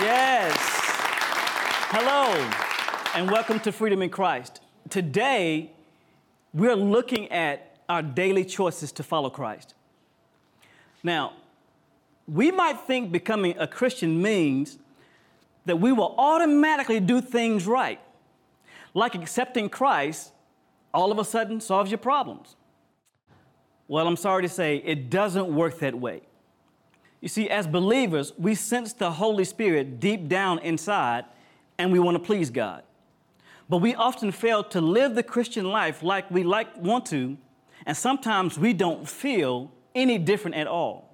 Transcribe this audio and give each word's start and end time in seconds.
Yes. 0.00 0.56
Hello, 1.90 2.32
and 3.14 3.30
welcome 3.30 3.60
to 3.60 3.72
Freedom 3.72 4.00
in 4.00 4.08
Christ. 4.08 4.62
Today, 4.88 5.72
we're 6.54 6.74
looking 6.74 7.30
at 7.30 7.76
our 7.90 8.00
daily 8.00 8.46
choices 8.46 8.90
to 8.92 9.02
follow 9.02 9.28
Christ. 9.28 9.74
Now, 11.02 11.34
we 12.26 12.50
might 12.50 12.80
think 12.80 13.10
becoming 13.10 13.56
a 13.58 13.66
Christian 13.66 14.20
means 14.20 14.78
that 15.64 15.76
we 15.76 15.92
will 15.92 16.14
automatically 16.18 17.00
do 17.00 17.20
things 17.20 17.66
right, 17.66 18.00
like 18.94 19.14
accepting 19.14 19.68
Christ 19.68 20.32
all 20.92 21.12
of 21.12 21.18
a 21.18 21.24
sudden 21.24 21.60
solves 21.60 21.90
your 21.90 21.98
problems. 21.98 22.56
Well, 23.86 24.06
I'm 24.06 24.16
sorry 24.16 24.42
to 24.42 24.48
say, 24.48 24.76
it 24.84 25.10
doesn't 25.10 25.46
work 25.46 25.78
that 25.78 25.94
way. 25.94 26.22
You 27.20 27.28
see, 27.28 27.48
as 27.48 27.66
believers, 27.66 28.32
we 28.38 28.54
sense 28.54 28.92
the 28.92 29.10
Holy 29.12 29.44
Spirit 29.44 29.98
deep 30.00 30.28
down 30.28 30.58
inside 30.60 31.24
and 31.78 31.92
we 31.92 31.98
want 31.98 32.16
to 32.16 32.22
please 32.22 32.50
God. 32.50 32.82
But 33.68 33.78
we 33.78 33.94
often 33.94 34.32
fail 34.32 34.64
to 34.64 34.80
live 34.80 35.14
the 35.14 35.22
Christian 35.22 35.66
life 35.66 36.02
like 36.02 36.30
we 36.30 36.42
like 36.42 36.76
want 36.76 37.06
to, 37.06 37.36
and 37.86 37.96
sometimes 37.96 38.58
we 38.58 38.72
don't 38.72 39.08
feel 39.08 39.70
any 39.94 40.18
different 40.18 40.56
at 40.56 40.66
all. 40.66 41.12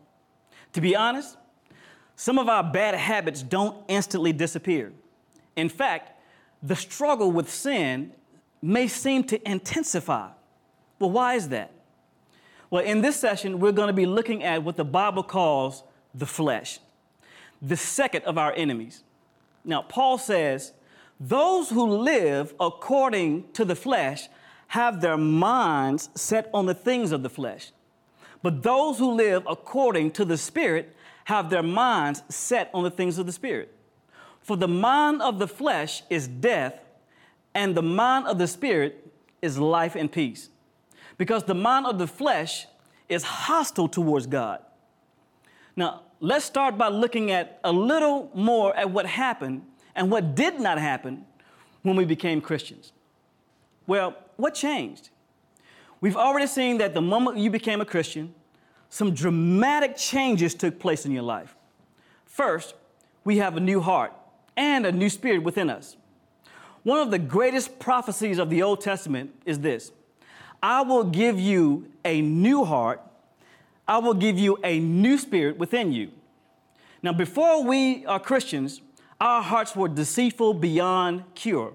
To 0.75 0.81
be 0.81 0.97
honest, 0.97 1.37
some 2.17 2.39
of 2.39 2.49
our 2.49 2.63
bad 2.63 2.95
habits 2.95 3.43
don't 3.43 3.77
instantly 3.89 4.33
disappear. 4.33 4.93
In 5.57 5.69
fact, 5.69 6.13
the 6.63 6.77
struggle 6.77 7.31
with 7.31 7.51
sin 7.51 8.13
may 8.63 8.89
seem 8.89 9.25
to 9.25 9.51
intensify. 9.51 10.31
Well, 10.99 11.11
why 11.11 11.35
is 11.35 11.49
that? 11.51 11.71
Well, 12.71 12.85
in 12.85 13.03
this 13.03 13.17
session, 13.17 13.61
we're 13.61 13.73
going 13.73 13.89
to 13.89 13.93
be 13.95 14.07
looking 14.07 14.43
at 14.43 14.63
what 14.65 14.77
the 14.77 14.85
Bible 14.85 15.23
calls 15.23 15.85
the 16.15 16.27
flesh, 16.27 16.81
the 17.61 17.77
second 17.77 18.25
of 18.25 18.39
our 18.39 18.53
enemies. 18.53 19.03
Now, 19.65 19.83
Paul 19.83 20.19
says, 20.19 20.73
Those 21.21 21.71
who 21.71 21.85
live 21.85 22.55
according 22.59 23.53
to 23.53 23.65
the 23.65 23.77
flesh 23.77 24.29
have 24.69 25.01
their 25.01 25.17
minds 25.17 26.09
set 26.15 26.49
on 26.53 26.67
the 26.67 26.75
things 26.75 27.13
of 27.13 27.23
the 27.23 27.31
flesh. 27.31 27.71
But 28.45 28.63
those 28.63 28.99
who 28.99 29.13
live 29.13 29.45
according 29.49 30.11
to 30.13 30.25
the 30.27 30.37
Spirit 30.37 30.95
have 31.25 31.49
their 31.49 31.63
minds 31.63 32.23
set 32.29 32.69
on 32.75 32.85
the 32.85 32.91
things 32.91 33.17
of 33.17 33.25
the 33.25 33.33
Spirit. 33.33 33.75
For 34.43 34.55
the 34.55 34.69
mind 34.69 35.23
of 35.23 35.39
the 35.39 35.49
flesh 35.49 36.03
is 36.11 36.29
death, 36.29 36.79
and 37.55 37.75
the 37.75 37.83
mind 37.83 38.27
of 38.27 38.37
the 38.37 38.47
Spirit 38.47 39.11
is 39.41 39.59
life 39.59 39.97
and 39.97 40.13
peace. 40.13 40.51
Because 41.17 41.45
the 41.45 41.55
mind 41.55 41.87
of 41.87 41.99
the 41.99 42.07
flesh 42.07 42.67
is 43.09 43.23
hostile 43.23 43.89
towards 43.89 44.27
God. 44.27 44.61
Now, 45.75 46.03
let's 46.21 46.45
start 46.45 46.77
by 46.77 46.89
looking 46.89 47.31
at 47.31 47.61
a 47.65 47.73
little 47.73 48.31
more 48.35 48.77
at 48.77 48.91
what 48.91 49.07
happened 49.07 49.63
and 49.97 50.11
what 50.11 50.35
did 50.35 50.61
not 50.61 50.77
happen 50.77 51.25
when 51.81 51.97
we 51.97 52.05
became 52.05 52.43
Christians. 52.43 52.93
Well, 53.87 54.15
what 54.37 54.55
changed? 54.55 55.09
We've 56.05 56.19
already 56.19 56.47
seen 56.47 56.77
that 56.79 56.93
the 56.93 57.01
moment 57.01 57.39
you 57.39 57.49
became 57.49 57.81
a 57.81 57.87
Christian, 57.87 58.35
some 58.91 59.15
dramatic 59.15 59.97
changes 59.97 60.55
took 60.55 60.79
place 60.79 61.07
in 61.07 61.13
your 61.13 61.23
life. 61.23 61.57
First, 62.27 62.75
we 63.25 63.39
have 63.39 63.57
a 63.57 63.61
new 63.61 63.81
heart 63.81 64.13
and 64.55 64.85
a 64.85 64.93
new 64.93 65.09
spirit 65.09 65.43
within 65.43 65.71
us. 65.71 65.97
One 66.83 66.99
of 66.99 67.11
the 67.11 67.19
greatest 67.19 67.79
prophecies 67.79 68.37
of 68.39 68.51
the 68.51 68.63
Old 68.63 68.83
Testament 68.83 69.31
is 69.47 69.61
this 69.61 69.93
I 70.63 70.83
will 70.83 71.05
give 71.05 71.41
you 71.41 71.91
a 72.05 72.21
new 72.21 72.67
heart 72.67 73.01
I 73.89 73.97
will 73.97 74.13
give 74.13 74.39
you 74.39 74.59
a 74.63 74.79
new 74.81 75.17
spirit 75.17 75.57
within 75.57 75.91
you. 75.91 76.11
Now, 77.03 77.15
before 77.15 77.65
we 77.65 78.05
are 78.05 78.21
Christians, 78.21 78.83
our 79.23 79.41
hearts 79.41 79.75
were 79.75 79.89
deceitful 79.89 80.53
beyond 80.53 81.25
cure, 81.35 81.73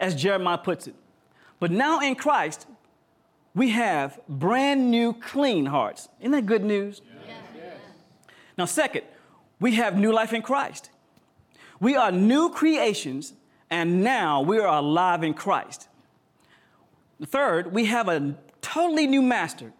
as 0.00 0.14
Jeremiah 0.14 0.56
puts 0.56 0.86
it. 0.86 0.94
But 1.60 1.70
now 1.70 2.00
in 2.00 2.14
Christ, 2.14 2.66
we 3.56 3.70
have 3.70 4.20
brand 4.28 4.90
new, 4.90 5.14
clean 5.14 5.66
hearts. 5.66 6.08
Isn't 6.20 6.32
that 6.32 6.46
good 6.46 6.62
news? 6.62 7.00
Yes. 7.26 7.36
Yes. 7.56 7.74
Now, 8.56 8.66
second, 8.66 9.02
we 9.58 9.74
have 9.74 9.98
new 9.98 10.12
life 10.12 10.32
in 10.32 10.42
Christ. 10.42 10.90
We 11.80 11.96
are 11.96 12.12
new 12.12 12.50
creations, 12.50 13.32
and 13.70 14.04
now 14.04 14.42
we 14.42 14.58
are 14.58 14.78
alive 14.78 15.24
in 15.24 15.34
Christ. 15.34 15.88
Third, 17.24 17.72
we 17.72 17.86
have 17.86 18.08
a 18.08 18.36
totally 18.60 19.06
new 19.06 19.22
master 19.22 19.72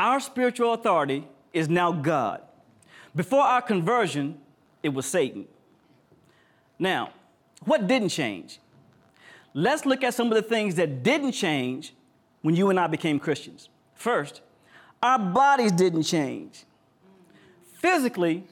our 0.00 0.18
spiritual 0.18 0.72
authority 0.72 1.28
is 1.52 1.68
now 1.68 1.92
God. 1.92 2.40
Before 3.14 3.42
our 3.42 3.60
conversion, 3.60 4.40
it 4.82 4.88
was 4.88 5.04
Satan. 5.04 5.46
Now, 6.78 7.12
what 7.66 7.86
didn't 7.86 8.08
change? 8.08 8.60
Let's 9.52 9.84
look 9.84 10.02
at 10.02 10.14
some 10.14 10.28
of 10.28 10.34
the 10.34 10.42
things 10.42 10.76
that 10.76 11.02
didn't 11.02 11.32
change 11.32 11.92
when 12.42 12.56
you 12.56 12.70
and 12.70 12.80
I 12.80 12.86
became 12.86 13.18
Christians. 13.18 13.68
First, 13.94 14.40
our 15.02 15.18
bodies 15.18 15.72
didn't 15.72 16.04
change. 16.04 16.64
Physically, 17.74 18.44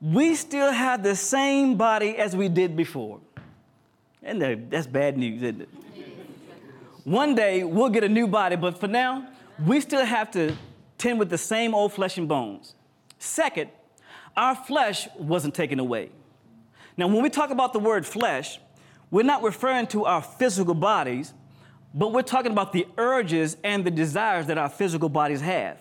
we 0.00 0.34
still 0.34 0.72
have 0.72 1.02
the 1.02 1.16
same 1.16 1.76
body 1.76 2.16
as 2.16 2.36
we 2.36 2.48
did 2.48 2.76
before. 2.76 3.20
And 4.22 4.70
that's 4.70 4.86
bad 4.86 5.16
news, 5.16 5.42
isn't 5.42 5.62
it? 5.62 5.68
One 7.04 7.34
day 7.34 7.64
we'll 7.64 7.88
get 7.88 8.04
a 8.04 8.08
new 8.08 8.26
body, 8.26 8.56
but 8.56 8.78
for 8.78 8.86
now, 8.86 9.26
we 9.66 9.80
still 9.80 10.04
have 10.04 10.30
to 10.32 10.56
tend 10.98 11.18
with 11.18 11.30
the 11.30 11.38
same 11.38 11.74
old 11.74 11.92
flesh 11.92 12.18
and 12.18 12.28
bones. 12.28 12.74
Second, 13.18 13.70
our 14.36 14.54
flesh 14.54 15.08
wasn't 15.18 15.54
taken 15.54 15.78
away. 15.78 16.10
Now, 16.96 17.06
when 17.08 17.22
we 17.22 17.30
talk 17.30 17.50
about 17.50 17.72
the 17.72 17.78
word 17.78 18.06
flesh, 18.06 18.60
we're 19.10 19.24
not 19.24 19.42
referring 19.42 19.86
to 19.88 20.04
our 20.04 20.22
physical 20.22 20.74
bodies, 20.74 21.32
but 21.94 22.12
we're 22.12 22.22
talking 22.22 22.52
about 22.52 22.72
the 22.72 22.86
urges 22.98 23.56
and 23.64 23.84
the 23.84 23.90
desires 23.90 24.46
that 24.46 24.58
our 24.58 24.68
physical 24.68 25.08
bodies 25.08 25.40
have. 25.40 25.78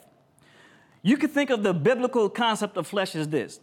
You 1.02 1.18
can 1.18 1.30
think 1.30 1.50
of 1.50 1.64
the 1.64 1.74
biblical 1.74 2.30
concept 2.30 2.78
of 2.78 2.88
flesh 2.88 3.16
as 3.16 3.30
this 3.30 3.60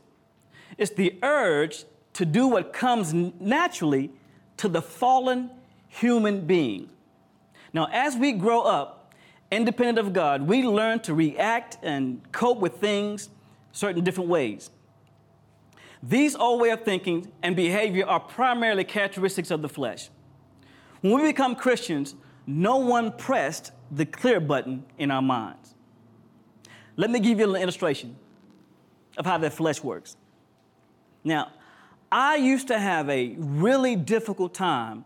it's 0.78 0.90
the 0.92 1.18
urge 1.22 1.84
to 2.14 2.24
do 2.24 2.46
what 2.48 2.72
comes 2.72 3.12
naturally 3.12 4.10
to 4.56 4.68
the 4.68 4.82
fallen 4.82 5.50
human 5.88 6.46
being. 6.46 6.90
Now, 7.72 7.88
as 7.92 8.16
we 8.16 8.32
grow 8.32 8.62
up, 8.62 9.14
independent 9.50 9.98
of 9.98 10.12
God, 10.12 10.42
we 10.42 10.62
learn 10.62 11.00
to 11.00 11.14
react 11.14 11.78
and 11.82 12.20
cope 12.32 12.58
with 12.58 12.78
things 12.78 13.28
certain 13.72 14.02
different 14.02 14.30
ways. 14.30 14.70
These 16.02 16.36
old 16.36 16.60
way 16.60 16.70
of 16.70 16.84
thinking 16.84 17.32
and 17.42 17.54
behavior 17.56 18.06
are 18.06 18.20
primarily 18.20 18.84
characteristics 18.84 19.50
of 19.50 19.62
the 19.62 19.68
flesh. 19.68 20.08
When 21.00 21.14
we 21.14 21.22
become 21.22 21.54
Christians, 21.54 22.14
no 22.46 22.76
one 22.76 23.12
pressed 23.12 23.72
the 23.90 24.06
clear 24.06 24.40
button 24.40 24.84
in 24.98 25.10
our 25.10 25.22
minds. 25.22 25.74
Let 26.96 27.10
me 27.10 27.20
give 27.20 27.38
you 27.38 27.54
an 27.54 27.60
illustration 27.60 28.16
of 29.16 29.26
how 29.26 29.38
that 29.38 29.52
flesh 29.52 29.82
works. 29.82 30.16
Now, 31.24 31.52
I 32.10 32.36
used 32.36 32.68
to 32.68 32.78
have 32.78 33.10
a 33.10 33.34
really 33.38 33.96
difficult 33.96 34.54
time 34.54 35.04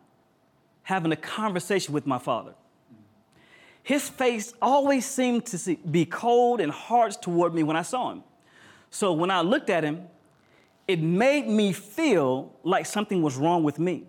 having 0.83 1.13
a 1.13 1.17
conversation 1.17 1.95
with 1.95 2.07
my 2.07 2.19
father. 2.19 2.55
His 3.83 4.09
face 4.09 4.53
always 4.61 5.07
seemed 5.07 5.47
to 5.47 5.77
be 5.77 6.05
cold 6.05 6.61
and 6.61 6.71
harsh 6.71 7.17
toward 7.17 7.55
me 7.55 7.63
when 7.63 7.77
I 7.77 7.83
saw 7.83 8.13
him. 8.13 8.23
So 8.91 9.13
when 9.13 9.31
I 9.31 9.41
looked 9.41 9.71
at 9.71 9.83
him, 9.83 10.07
it 10.87 11.01
made 11.01 11.49
me 11.49 11.73
feel 11.73 12.53
like 12.63 12.85
something 12.85 13.23
was 13.23 13.37
wrong 13.37 13.63
with 13.63 13.79
me. 13.79 14.05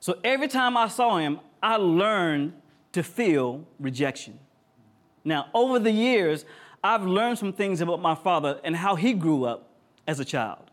So 0.00 0.18
every 0.24 0.48
time 0.48 0.76
I 0.76 0.88
saw 0.88 1.18
him, 1.18 1.38
I 1.62 1.76
learned 1.76 2.54
to 2.92 3.02
feel 3.02 3.64
rejection. 3.78 4.38
Now, 5.24 5.48
over 5.54 5.78
the 5.78 5.90
years, 5.90 6.44
I've 6.82 7.04
learned 7.04 7.38
some 7.38 7.52
things 7.52 7.80
about 7.80 8.00
my 8.00 8.14
father 8.14 8.60
and 8.64 8.74
how 8.76 8.96
he 8.96 9.12
grew 9.12 9.44
up 9.44 9.68
as 10.06 10.18
a 10.18 10.24
child. 10.24 10.70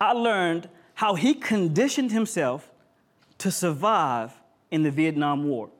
I 0.00 0.12
learned 0.12 0.68
how 0.94 1.14
he 1.14 1.34
conditioned 1.34 2.12
himself 2.12 2.70
to 3.38 3.50
survive 3.50 4.32
in 4.70 4.82
the 4.82 4.90
Vietnam 4.90 5.44
War. 5.44 5.70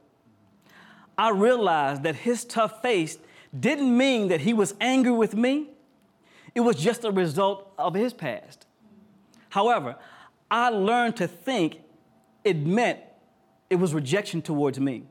I 1.18 1.30
realized 1.30 2.02
that 2.04 2.16
his 2.16 2.44
tough 2.44 2.82
face 2.82 3.18
didn't 3.58 3.96
mean 3.96 4.28
that 4.28 4.40
he 4.40 4.52
was 4.52 4.74
angry 4.80 5.12
with 5.12 5.34
me. 5.34 5.70
It 6.54 6.60
was 6.60 6.76
just 6.76 7.04
a 7.04 7.10
result 7.10 7.72
of 7.78 7.94
his 7.94 8.12
past. 8.12 8.66
However, 9.50 9.96
I 10.50 10.68
learned 10.70 11.16
to 11.16 11.26
think 11.28 11.80
it 12.44 12.56
meant 12.56 13.00
it 13.70 13.76
was 13.76 13.94
rejection 13.94 14.42
towards 14.42 14.78
me. 14.78 15.04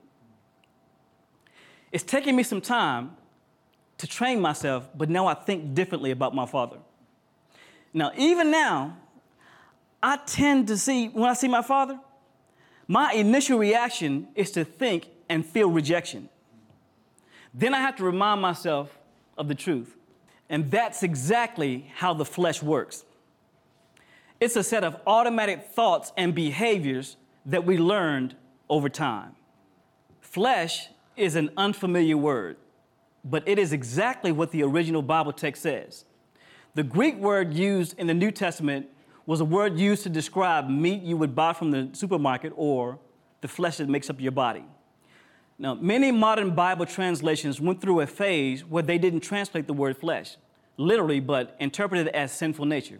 It's 1.91 2.03
taken 2.03 2.35
me 2.35 2.43
some 2.43 2.61
time 2.61 3.15
to 3.97 4.07
train 4.07 4.41
myself, 4.41 4.89
but 4.95 5.09
now 5.09 5.27
I 5.27 5.33
think 5.33 5.73
differently 5.73 6.11
about 6.11 6.33
my 6.33 6.45
father. 6.45 6.77
Now, 7.93 8.11
even 8.17 8.49
now, 8.49 8.97
I 10.01 10.17
tend 10.17 10.67
to 10.67 10.77
see, 10.77 11.07
when 11.07 11.29
I 11.29 11.33
see 11.33 11.47
my 11.47 11.61
father, 11.61 11.99
my 12.87 13.13
initial 13.13 13.59
reaction 13.59 14.27
is 14.35 14.51
to 14.51 14.65
think 14.65 15.07
and 15.29 15.45
feel 15.45 15.69
rejection. 15.69 16.29
Then 17.53 17.73
I 17.73 17.79
have 17.79 17.95
to 17.97 18.03
remind 18.03 18.41
myself 18.41 18.97
of 19.37 19.47
the 19.47 19.55
truth. 19.55 19.95
And 20.49 20.69
that's 20.69 21.03
exactly 21.03 21.89
how 21.95 22.13
the 22.13 22.25
flesh 22.25 22.61
works. 22.61 23.05
It's 24.39 24.55
a 24.55 24.63
set 24.63 24.83
of 24.83 24.97
automatic 25.07 25.67
thoughts 25.67 26.11
and 26.17 26.35
behaviors 26.35 27.15
that 27.45 27.65
we 27.65 27.77
learned 27.77 28.35
over 28.73 28.89
time. 28.89 29.35
Flesh 30.19 30.89
is 31.15 31.35
an 31.35 31.51
unfamiliar 31.57 32.17
word, 32.17 32.57
but 33.23 33.47
it 33.47 33.59
is 33.59 33.71
exactly 33.71 34.31
what 34.31 34.49
the 34.49 34.63
original 34.63 35.03
Bible 35.03 35.31
text 35.31 35.61
says. 35.61 36.05
The 36.73 36.81
Greek 36.81 37.17
word 37.17 37.53
used 37.53 37.99
in 37.99 38.07
the 38.07 38.15
New 38.15 38.31
Testament 38.31 38.87
was 39.27 39.41
a 39.41 39.45
word 39.45 39.77
used 39.77 40.01
to 40.03 40.09
describe 40.09 40.67
meat 40.67 41.03
you 41.03 41.15
would 41.17 41.35
buy 41.35 41.53
from 41.53 41.69
the 41.69 41.89
supermarket 41.93 42.51
or 42.55 42.97
the 43.41 43.47
flesh 43.47 43.77
that 43.77 43.87
makes 43.87 44.09
up 44.09 44.19
your 44.19 44.31
body. 44.31 44.65
Now, 45.59 45.75
many 45.75 46.11
modern 46.11 46.55
Bible 46.55 46.87
translations 46.87 47.61
went 47.61 47.79
through 47.79 48.01
a 48.01 48.07
phase 48.07 48.65
where 48.65 48.81
they 48.81 48.97
didn't 48.97 49.19
translate 49.19 49.67
the 49.67 49.73
word 49.73 49.97
flesh, 49.99 50.37
literally, 50.77 51.19
but 51.19 51.55
interpreted 51.59 52.07
it 52.07 52.15
as 52.15 52.31
sinful 52.31 52.65
nature. 52.65 52.97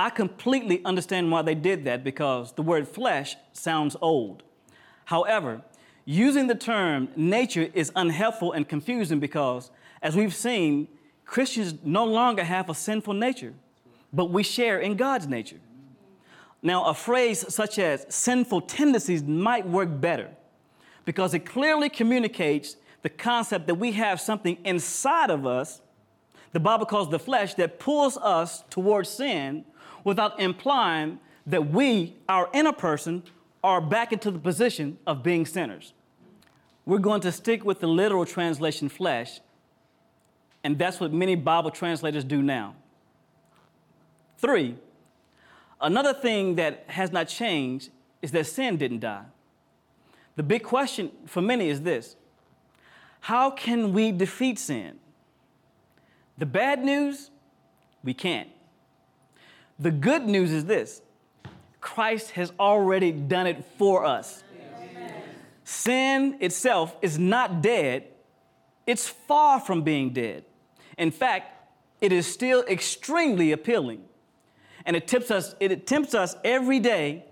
I 0.00 0.08
completely 0.08 0.82
understand 0.82 1.30
why 1.30 1.42
they 1.42 1.54
did 1.54 1.84
that 1.84 2.02
because 2.02 2.52
the 2.52 2.62
word 2.62 2.88
flesh 2.88 3.36
sounds 3.52 3.96
old. 4.00 4.42
However, 5.04 5.60
using 6.06 6.46
the 6.46 6.54
term 6.54 7.10
nature 7.16 7.68
is 7.74 7.92
unhelpful 7.94 8.52
and 8.52 8.66
confusing 8.66 9.20
because, 9.20 9.70
as 10.00 10.16
we've 10.16 10.34
seen, 10.34 10.88
Christians 11.26 11.74
no 11.84 12.06
longer 12.06 12.42
have 12.42 12.70
a 12.70 12.74
sinful 12.74 13.12
nature, 13.12 13.52
but 14.10 14.30
we 14.30 14.42
share 14.42 14.78
in 14.78 14.96
God's 14.96 15.26
nature. 15.26 15.60
Now, 16.62 16.86
a 16.86 16.94
phrase 16.94 17.44
such 17.52 17.78
as 17.78 18.06
sinful 18.08 18.62
tendencies 18.62 19.22
might 19.22 19.68
work 19.68 20.00
better 20.00 20.30
because 21.04 21.34
it 21.34 21.40
clearly 21.40 21.90
communicates 21.90 22.76
the 23.02 23.10
concept 23.10 23.66
that 23.66 23.74
we 23.74 23.92
have 23.92 24.18
something 24.18 24.56
inside 24.64 25.28
of 25.28 25.46
us, 25.46 25.82
the 26.52 26.60
Bible 26.60 26.86
calls 26.86 27.10
the 27.10 27.18
flesh, 27.18 27.52
that 27.54 27.78
pulls 27.78 28.16
us 28.16 28.64
towards 28.70 29.10
sin 29.10 29.66
without 30.04 30.40
implying 30.40 31.18
that 31.46 31.70
we, 31.70 32.16
our 32.28 32.48
inner 32.52 32.72
person, 32.72 33.22
are 33.62 33.80
back 33.80 34.12
into 34.12 34.30
the 34.30 34.38
position 34.38 34.98
of 35.06 35.22
being 35.22 35.44
sinners. 35.44 35.92
We're 36.86 36.98
going 36.98 37.20
to 37.22 37.32
stick 37.32 37.64
with 37.64 37.80
the 37.80 37.86
literal 37.86 38.24
translation 38.24 38.88
flesh, 38.88 39.40
and 40.64 40.78
that's 40.78 41.00
what 41.00 41.12
many 41.12 41.34
Bible 41.34 41.70
translators 41.70 42.24
do 42.24 42.42
now. 42.42 42.74
Three, 44.38 44.76
another 45.80 46.14
thing 46.14 46.54
that 46.56 46.84
has 46.88 47.12
not 47.12 47.28
changed 47.28 47.90
is 48.22 48.32
that 48.32 48.46
sin 48.46 48.76
didn't 48.76 49.00
die. 49.00 49.24
The 50.36 50.42
big 50.42 50.62
question 50.62 51.10
for 51.26 51.42
many 51.42 51.68
is 51.68 51.82
this 51.82 52.16
How 53.20 53.50
can 53.50 53.92
we 53.92 54.12
defeat 54.12 54.58
sin? 54.58 54.98
The 56.38 56.46
bad 56.46 56.82
news, 56.82 57.30
we 58.02 58.14
can't. 58.14 58.48
The 59.80 59.90
good 59.90 60.26
news 60.26 60.52
is 60.52 60.66
this 60.66 61.00
Christ 61.80 62.32
has 62.32 62.52
already 62.60 63.10
done 63.10 63.46
it 63.46 63.64
for 63.78 64.04
us. 64.04 64.44
Amen. 64.92 65.22
Sin 65.64 66.36
itself 66.40 66.96
is 67.00 67.18
not 67.18 67.62
dead, 67.62 68.04
it's 68.86 69.08
far 69.08 69.58
from 69.58 69.82
being 69.82 70.12
dead. 70.12 70.44
In 70.98 71.10
fact, 71.10 71.56
it 72.00 72.12
is 72.12 72.26
still 72.26 72.62
extremely 72.68 73.52
appealing. 73.52 74.02
And 74.84 74.96
it, 74.96 75.06
tips 75.06 75.30
us, 75.30 75.54
it 75.60 75.86
tempts 75.86 76.14
us 76.14 76.36
every 76.42 76.78
day 76.78 77.24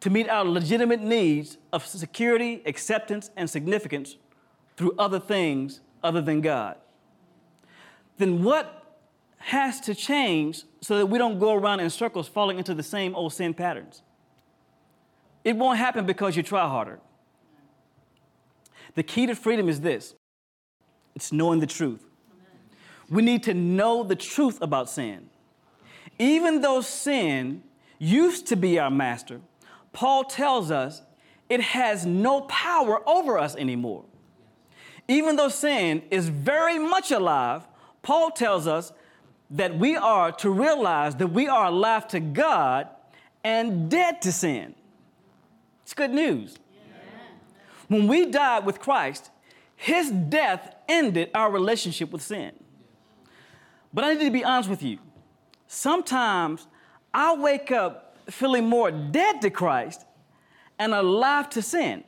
to 0.00 0.10
meet 0.10 0.28
our 0.28 0.44
legitimate 0.44 1.00
needs 1.00 1.58
of 1.72 1.86
security, 1.86 2.62
acceptance, 2.66 3.30
and 3.36 3.48
significance 3.48 4.16
through 4.76 4.94
other 4.98 5.20
things 5.20 5.80
other 6.02 6.20
than 6.20 6.40
God. 6.40 6.76
Then 8.18 8.42
what 8.42 8.83
has 9.44 9.78
to 9.78 9.94
change 9.94 10.64
so 10.80 10.96
that 10.96 11.06
we 11.06 11.18
don't 11.18 11.38
go 11.38 11.52
around 11.52 11.80
in 11.80 11.90
circles 11.90 12.26
falling 12.26 12.56
into 12.56 12.72
the 12.72 12.82
same 12.82 13.14
old 13.14 13.30
sin 13.34 13.52
patterns. 13.52 14.02
It 15.44 15.54
won't 15.54 15.78
happen 15.78 16.06
because 16.06 16.34
you 16.34 16.42
try 16.42 16.66
harder. 16.66 16.98
The 18.94 19.02
key 19.02 19.26
to 19.26 19.34
freedom 19.34 19.68
is 19.68 19.82
this 19.82 20.14
it's 21.14 21.30
knowing 21.30 21.60
the 21.60 21.66
truth. 21.66 22.06
We 23.10 23.22
need 23.22 23.42
to 23.42 23.52
know 23.52 24.02
the 24.02 24.16
truth 24.16 24.62
about 24.62 24.88
sin. 24.88 25.28
Even 26.18 26.62
though 26.62 26.80
sin 26.80 27.62
used 27.98 28.46
to 28.46 28.56
be 28.56 28.78
our 28.78 28.90
master, 28.90 29.42
Paul 29.92 30.24
tells 30.24 30.70
us 30.70 31.02
it 31.50 31.60
has 31.60 32.06
no 32.06 32.42
power 32.42 33.06
over 33.06 33.38
us 33.38 33.54
anymore. 33.56 34.06
Even 35.06 35.36
though 35.36 35.50
sin 35.50 36.02
is 36.10 36.30
very 36.30 36.78
much 36.78 37.10
alive, 37.10 37.68
Paul 38.00 38.30
tells 38.30 38.66
us 38.66 38.92
that 39.54 39.78
we 39.78 39.96
are 39.96 40.32
to 40.32 40.50
realize 40.50 41.14
that 41.16 41.28
we 41.28 41.46
are 41.46 41.66
alive 41.66 42.08
to 42.08 42.18
God 42.18 42.88
and 43.44 43.88
dead 43.88 44.20
to 44.22 44.32
sin. 44.32 44.74
It's 45.84 45.94
good 45.94 46.10
news. 46.10 46.58
When 47.86 48.08
we 48.08 48.26
died 48.26 48.66
with 48.66 48.80
Christ, 48.80 49.30
his 49.76 50.10
death 50.10 50.74
ended 50.88 51.30
our 51.34 51.52
relationship 51.52 52.10
with 52.10 52.22
sin. 52.22 52.52
But 53.92 54.04
I 54.04 54.14
need 54.14 54.24
to 54.24 54.30
be 54.30 54.42
honest 54.42 54.68
with 54.68 54.82
you. 54.82 54.98
Sometimes 55.68 56.66
I 57.12 57.36
wake 57.36 57.70
up 57.70 58.16
feeling 58.28 58.64
more 58.64 58.90
dead 58.90 59.40
to 59.42 59.50
Christ 59.50 60.04
and 60.80 60.92
alive 60.92 61.48
to 61.50 61.62
sin. 61.62 62.02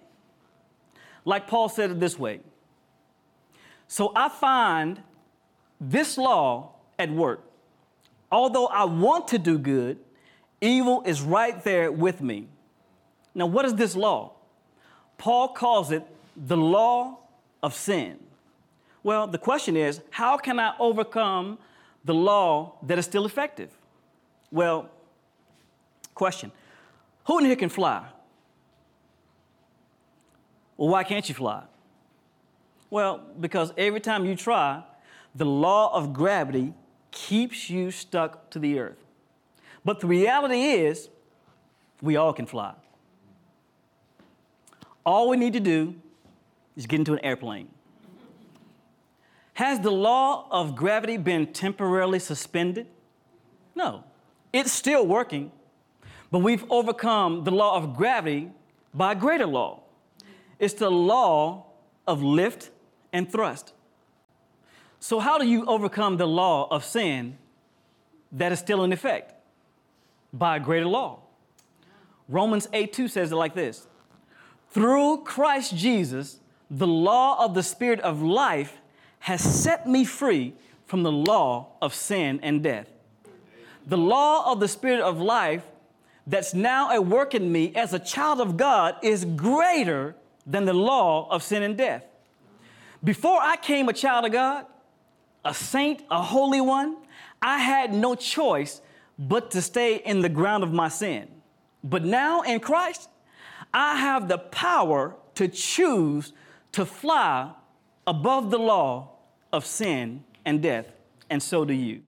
Like 1.24 1.46
Paul 1.46 1.68
said 1.68 1.92
it 1.92 2.00
this 2.00 2.18
way. 2.18 2.40
So 3.86 4.10
I 4.16 4.30
find 4.30 5.00
this 5.80 6.18
law 6.18 6.75
at 6.98 7.10
work. 7.10 7.42
Although 8.30 8.66
I 8.66 8.84
want 8.84 9.28
to 9.28 9.38
do 9.38 9.58
good, 9.58 9.98
evil 10.60 11.02
is 11.06 11.22
right 11.22 11.62
there 11.62 11.92
with 11.92 12.20
me. 12.20 12.48
Now, 13.34 13.46
what 13.46 13.64
is 13.64 13.74
this 13.74 13.94
law? 13.94 14.32
Paul 15.18 15.48
calls 15.48 15.90
it 15.92 16.02
the 16.36 16.56
law 16.56 17.18
of 17.62 17.74
sin. 17.74 18.18
Well, 19.02 19.26
the 19.26 19.38
question 19.38 19.76
is 19.76 20.00
how 20.10 20.36
can 20.36 20.58
I 20.58 20.74
overcome 20.78 21.58
the 22.04 22.14
law 22.14 22.74
that 22.82 22.98
is 22.98 23.04
still 23.04 23.24
effective? 23.24 23.70
Well, 24.50 24.90
question 26.14 26.50
who 27.26 27.38
in 27.38 27.44
here 27.46 27.56
can 27.56 27.68
fly? 27.68 28.04
Well, 30.76 30.88
why 30.88 31.04
can't 31.04 31.28
you 31.28 31.34
fly? 31.34 31.64
Well, 32.90 33.20
because 33.40 33.72
every 33.76 34.00
time 34.00 34.24
you 34.24 34.36
try, 34.36 34.82
the 35.34 35.44
law 35.44 35.94
of 35.94 36.12
gravity 36.12 36.72
keeps 37.16 37.70
you 37.70 37.90
stuck 37.90 38.50
to 38.50 38.58
the 38.58 38.78
earth. 38.78 39.02
But 39.84 40.00
the 40.00 40.06
reality 40.06 40.62
is, 40.62 41.08
we 42.02 42.16
all 42.16 42.34
can 42.34 42.44
fly. 42.44 42.74
All 45.04 45.30
we 45.30 45.38
need 45.38 45.54
to 45.54 45.60
do 45.60 45.94
is 46.76 46.86
get 46.86 46.98
into 47.00 47.14
an 47.14 47.20
airplane. 47.20 47.68
Has 49.54 49.80
the 49.80 49.90
law 49.90 50.46
of 50.50 50.76
gravity 50.76 51.16
been 51.16 51.46
temporarily 51.46 52.18
suspended? 52.18 52.86
No. 53.74 54.04
It's 54.52 54.70
still 54.70 55.06
working, 55.06 55.50
but 56.30 56.40
we've 56.40 56.64
overcome 56.70 57.44
the 57.44 57.50
law 57.50 57.76
of 57.76 57.96
gravity 57.96 58.50
by 58.92 59.12
a 59.12 59.14
greater 59.14 59.46
law. 59.46 59.80
It's 60.58 60.74
the 60.74 60.90
law 60.90 61.66
of 62.06 62.22
lift 62.22 62.70
and 63.12 63.30
thrust. 63.30 63.72
So, 65.00 65.20
how 65.20 65.38
do 65.38 65.46
you 65.46 65.64
overcome 65.66 66.16
the 66.16 66.26
law 66.26 66.68
of 66.70 66.84
sin 66.84 67.38
that 68.32 68.52
is 68.52 68.58
still 68.58 68.84
in 68.84 68.92
effect? 68.92 69.34
By 70.32 70.56
a 70.56 70.60
greater 70.60 70.86
law. 70.86 71.20
Romans 72.28 72.68
8 72.72 72.92
2 72.92 73.08
says 73.08 73.32
it 73.32 73.36
like 73.36 73.54
this 73.54 73.86
Through 74.70 75.18
Christ 75.24 75.76
Jesus, 75.76 76.38
the 76.70 76.86
law 76.86 77.44
of 77.44 77.54
the 77.54 77.62
Spirit 77.62 78.00
of 78.00 78.22
life 78.22 78.78
has 79.20 79.40
set 79.40 79.88
me 79.88 80.04
free 80.04 80.54
from 80.86 81.02
the 81.02 81.12
law 81.12 81.68
of 81.82 81.94
sin 81.94 82.40
and 82.42 82.62
death. 82.62 82.88
The 83.86 83.96
law 83.96 84.50
of 84.50 84.60
the 84.60 84.68
Spirit 84.68 85.00
of 85.00 85.20
life 85.20 85.64
that's 86.26 86.54
now 86.54 86.90
at 86.90 87.06
work 87.06 87.34
in 87.34 87.50
me 87.50 87.72
as 87.74 87.92
a 87.92 87.98
child 87.98 88.40
of 88.40 88.56
God 88.56 88.96
is 89.02 89.24
greater 89.24 90.16
than 90.46 90.64
the 90.64 90.74
law 90.74 91.28
of 91.30 91.42
sin 91.42 91.62
and 91.62 91.76
death. 91.76 92.04
Before 93.02 93.40
I 93.40 93.56
came 93.56 93.88
a 93.88 93.92
child 93.92 94.24
of 94.24 94.32
God, 94.32 94.66
a 95.46 95.54
saint, 95.54 96.02
a 96.10 96.20
holy 96.20 96.60
one, 96.60 96.96
I 97.40 97.58
had 97.58 97.94
no 97.94 98.16
choice 98.16 98.80
but 99.16 99.52
to 99.52 99.62
stay 99.62 99.96
in 99.96 100.20
the 100.20 100.28
ground 100.28 100.64
of 100.64 100.72
my 100.72 100.88
sin. 100.88 101.28
But 101.84 102.04
now 102.04 102.42
in 102.42 102.58
Christ, 102.58 103.08
I 103.72 103.96
have 103.96 104.26
the 104.26 104.38
power 104.38 105.14
to 105.36 105.46
choose 105.46 106.32
to 106.72 106.84
fly 106.84 107.52
above 108.06 108.50
the 108.50 108.58
law 108.58 109.18
of 109.52 109.64
sin 109.64 110.24
and 110.44 110.60
death, 110.60 110.88
and 111.30 111.40
so 111.40 111.64
do 111.64 111.72
you. 111.72 112.02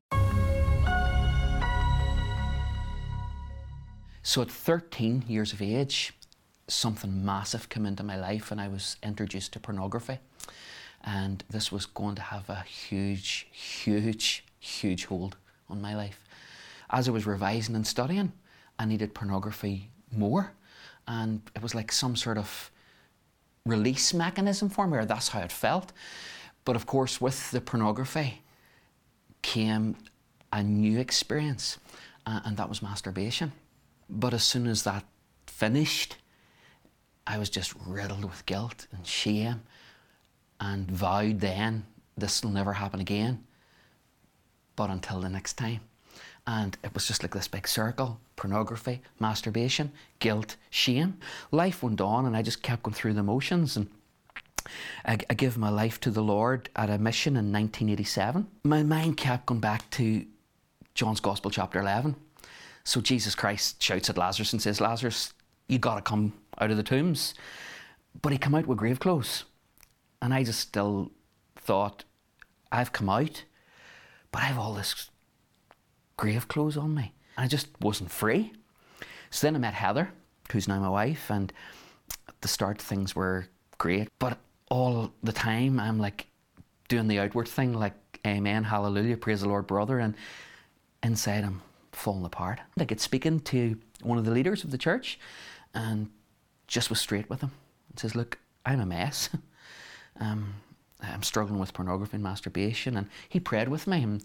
So 4.23 4.43
at 4.43 4.51
13 4.51 5.25
years 5.29 5.53
of 5.53 5.63
age, 5.63 6.13
something 6.67 7.25
massive 7.25 7.69
came 7.69 7.87
into 7.87 8.03
my 8.03 8.19
life 8.19 8.51
and 8.51 8.61
I 8.61 8.69
was 8.69 8.97
introduced 9.03 9.53
to 9.53 9.61
pornography. 9.61 10.19
And 11.09 11.43
this 11.49 11.73
was 11.73 11.87
going 11.87 12.17
to 12.17 12.23
have 12.23 12.51
a 12.51 12.61
huge, 12.61 13.47
huge, 13.51 14.45
huge 14.59 15.07
hold 15.07 15.39
on 15.71 15.81
my 15.81 15.97
life. 15.97 16.23
As 16.91 17.09
I 17.09 17.13
was 17.13 17.27
revising 17.27 17.75
and 17.75 17.87
studying, 17.87 18.33
I 18.79 18.85
needed 18.85 19.15
pornography 19.15 19.91
more. 20.15 20.53
And 21.07 21.41
it 21.57 21.63
was 21.63 21.75
like 21.75 21.93
some 21.93 22.15
sort 22.15 22.37
of 22.37 22.71
release 23.65 24.13
mechanism 24.13 24.69
for 24.69 24.87
me, 24.87 24.99
or 24.99 25.07
that's 25.07 25.29
how 25.29 25.41
it 25.41 25.51
felt. 25.51 25.93
But 26.67 26.77
of 26.77 26.85
course, 26.85 27.23
with 27.23 27.53
the 27.53 27.63
pornography 27.63 28.43
came 29.41 29.97
a 30.53 30.63
new 30.63 30.99
experience, 30.99 31.79
and 32.27 32.59
that 32.59 32.69
was 32.69 32.83
masturbation. 32.83 33.53
But 34.11 34.35
as 34.35 34.45
soon 34.45 34.67
as 34.67 34.83
that 34.83 35.05
finished, 35.47 36.19
I 37.27 37.39
was 37.39 37.49
just 37.49 37.73
riddled 37.87 38.27
with 38.27 38.45
guilt 38.45 38.87
and 38.93 39.07
shame 39.07 39.63
and 40.61 40.91
vowed 40.91 41.41
then 41.41 41.87
this 42.17 42.43
will 42.43 42.51
never 42.51 42.73
happen 42.73 43.01
again. 43.01 43.45
But 44.77 44.91
until 44.91 45.21
the 45.21 45.29
next 45.29 45.55
time. 45.55 45.81
And 46.47 46.77
it 46.83 46.95
was 46.95 47.07
just 47.07 47.23
like 47.23 47.35
this 47.35 47.49
big 47.49 47.69
circle 47.69 48.21
pornography, 48.37 49.03
masturbation, 49.19 49.91
guilt, 50.21 50.55
shame. 50.71 51.19
Life 51.51 51.83
went 51.83 52.01
on, 52.01 52.25
and 52.25 52.37
I 52.37 52.43
just 52.43 52.63
kept 52.63 52.85
going 52.85 52.95
through 52.95 53.15
the 53.15 53.23
motions. 53.25 53.77
And 53.77 53.89
I, 55.05 55.19
I 55.29 55.35
gave 55.35 55.59
my 55.59 55.71
life 55.71 55.99
to 56.01 56.11
the 56.13 56.23
Lord 56.23 56.69
at 56.77 56.89
a 56.89 56.99
mission 56.99 57.33
in 57.33 57.53
1987. 57.53 58.47
My 58.63 58.85
mind 58.85 59.17
kept 59.17 59.47
going 59.47 59.61
back 59.61 59.91
to 59.91 60.25
John's 60.95 61.19
Gospel, 61.19 61.51
chapter 61.51 61.81
11 61.81 62.15
so 62.89 63.03
Jesus 63.03 63.35
Christ 63.35 63.83
shouts 63.83 64.09
at 64.09 64.17
Lazarus 64.17 64.55
and 64.55 64.63
says, 64.63 64.81
Lazarus, 64.81 65.35
you 65.69 65.79
got 65.79 65.97
to 65.97 66.01
come 66.01 66.33
out 66.59 66.71
of 66.71 66.79
the 66.79 66.83
tombs. 66.83 67.35
But 68.23 68.33
he 68.33 68.39
come 68.39 68.55
out 68.55 68.67
with 68.67 68.79
grave 68.79 68.99
clothes. 68.99 69.45
And 70.21 70.35
I 70.35 70.45
just 70.45 70.61
still 70.61 71.13
thought, 71.57 72.05
I've 72.71 72.93
come 72.93 73.09
out, 73.09 73.45
but 74.33 74.43
I 74.43 74.47
have 74.47 74.59
all 74.59 74.75
this 74.75 75.11
grave 76.17 76.49
clothes 76.49 76.77
on 76.77 76.95
me. 76.95 77.15
And 77.37 77.45
I 77.45 77.49
just 77.49 77.69
wasn't 77.81 78.11
free. 78.11 78.53
So 79.31 79.47
then 79.47 79.57
I 79.57 79.59
met 79.59 79.75
Heather, 79.75 80.11
who's 80.51 80.69
now 80.69 80.81
my 80.81 80.89
wife, 80.89 81.31
and 81.31 81.53
at 82.29 82.41
the 82.41 82.49
start 82.49 82.81
things 82.81 83.15
were 83.15 83.47
great. 83.79 84.09
But 84.19 84.39
all 84.71 85.13
the 85.23 85.33
time 85.33 85.79
I'm 85.79 85.99
like 85.99 86.27
doing 86.89 87.09
the 87.09 87.21
outward 87.21 87.49
thing, 87.49 87.73
like 87.73 87.95
amen, 88.27 88.65
hallelujah, 88.65 89.17
praise 89.17 89.41
the 89.43 89.49
Lord, 89.49 89.67
brother. 89.67 89.99
And 89.99 90.15
inside 91.03 91.45
I'm 91.45 91.63
falling 91.93 92.25
apart. 92.25 92.61
I 92.79 92.85
get 92.85 93.01
speaking 93.01 93.41
to 93.41 93.79
one 94.03 94.19
of 94.19 94.25
the 94.25 94.31
leaders 94.31 94.65
of 94.65 94.71
the 94.71 94.79
church 94.79 95.19
and 95.75 96.11
just 96.67 96.91
was 96.91 97.01
straight 97.01 97.29
with 97.29 97.41
him 97.41 97.51
and 97.91 97.99
says, 97.99 98.15
Look, 98.15 98.39
I'm 98.65 98.81
a 98.81 98.87
mess. 98.87 99.31
um, 100.21 100.55
I'm 101.01 101.23
struggling 101.23 101.61
with 101.61 101.73
pornography 101.73 102.17
and 102.17 102.23
masturbation. 102.23 102.97
And 102.97 103.09
he 103.29 103.41
prayed 103.41 103.69
with 103.69 103.87
me. 103.87 104.03
And 104.03 104.23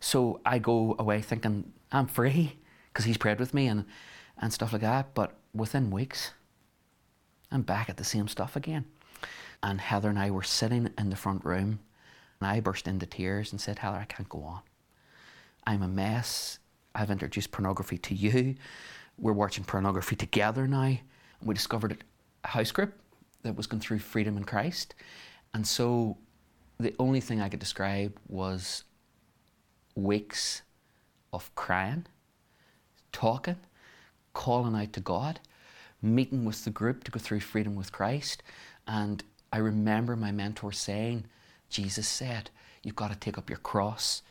so 0.00 0.40
I 0.44 0.58
go 0.58 0.96
away 0.98 1.20
thinking, 1.20 1.72
I'm 1.92 2.06
free 2.06 2.58
because 2.92 3.04
he's 3.04 3.16
prayed 3.16 3.38
with 3.38 3.54
me 3.54 3.66
and, 3.66 3.84
and 4.38 4.52
stuff 4.52 4.72
like 4.72 4.82
that. 4.82 5.14
But 5.14 5.34
within 5.54 5.90
weeks, 5.90 6.32
I'm 7.50 7.62
back 7.62 7.88
at 7.88 7.96
the 7.96 8.04
same 8.04 8.28
stuff 8.28 8.56
again. 8.56 8.84
And 9.62 9.80
Heather 9.80 10.08
and 10.08 10.18
I 10.18 10.30
were 10.30 10.42
sitting 10.42 10.90
in 10.98 11.10
the 11.10 11.16
front 11.16 11.44
room 11.44 11.80
and 12.40 12.50
I 12.50 12.60
burst 12.60 12.86
into 12.86 13.06
tears 13.06 13.52
and 13.52 13.60
said, 13.60 13.80
Heather, 13.80 13.96
I 13.96 14.04
can't 14.04 14.28
go 14.28 14.42
on. 14.42 14.60
I'm 15.66 15.82
a 15.82 15.88
mess. 15.88 16.58
I've 16.94 17.10
introduced 17.10 17.50
pornography 17.50 17.98
to 17.98 18.14
you. 18.14 18.54
We're 19.18 19.32
watching 19.32 19.64
pornography 19.64 20.16
together 20.16 20.66
now. 20.66 20.82
And 20.82 20.98
We 21.42 21.54
discovered 21.54 21.92
it 21.92 22.04
a 22.44 22.48
house 22.48 22.70
group 22.70 22.94
that 23.42 23.56
was 23.56 23.66
going 23.66 23.80
through 23.80 23.98
Freedom 24.00 24.36
in 24.36 24.44
Christ. 24.44 24.94
And 25.54 25.66
so 25.66 26.16
the 26.78 26.94
only 26.98 27.20
thing 27.20 27.40
I 27.40 27.48
could 27.48 27.60
describe 27.60 28.18
was 28.28 28.84
weeks 29.94 30.62
of 31.32 31.54
crying, 31.54 32.06
talking, 33.12 33.56
calling 34.32 34.74
out 34.74 34.92
to 34.92 35.00
God, 35.00 35.40
meeting 36.00 36.44
with 36.44 36.64
the 36.64 36.70
group 36.70 37.04
to 37.04 37.10
go 37.10 37.18
through 37.18 37.40
Freedom 37.40 37.74
with 37.74 37.92
Christ. 37.92 38.42
And 38.86 39.22
I 39.52 39.58
remember 39.58 40.16
my 40.16 40.30
mentor 40.30 40.72
saying, 40.72 41.24
Jesus 41.68 42.08
said, 42.08 42.50
You've 42.82 42.96
got 42.96 43.10
to 43.10 43.18
take 43.18 43.36
up 43.36 43.50
your 43.50 43.58
cross 43.58 44.22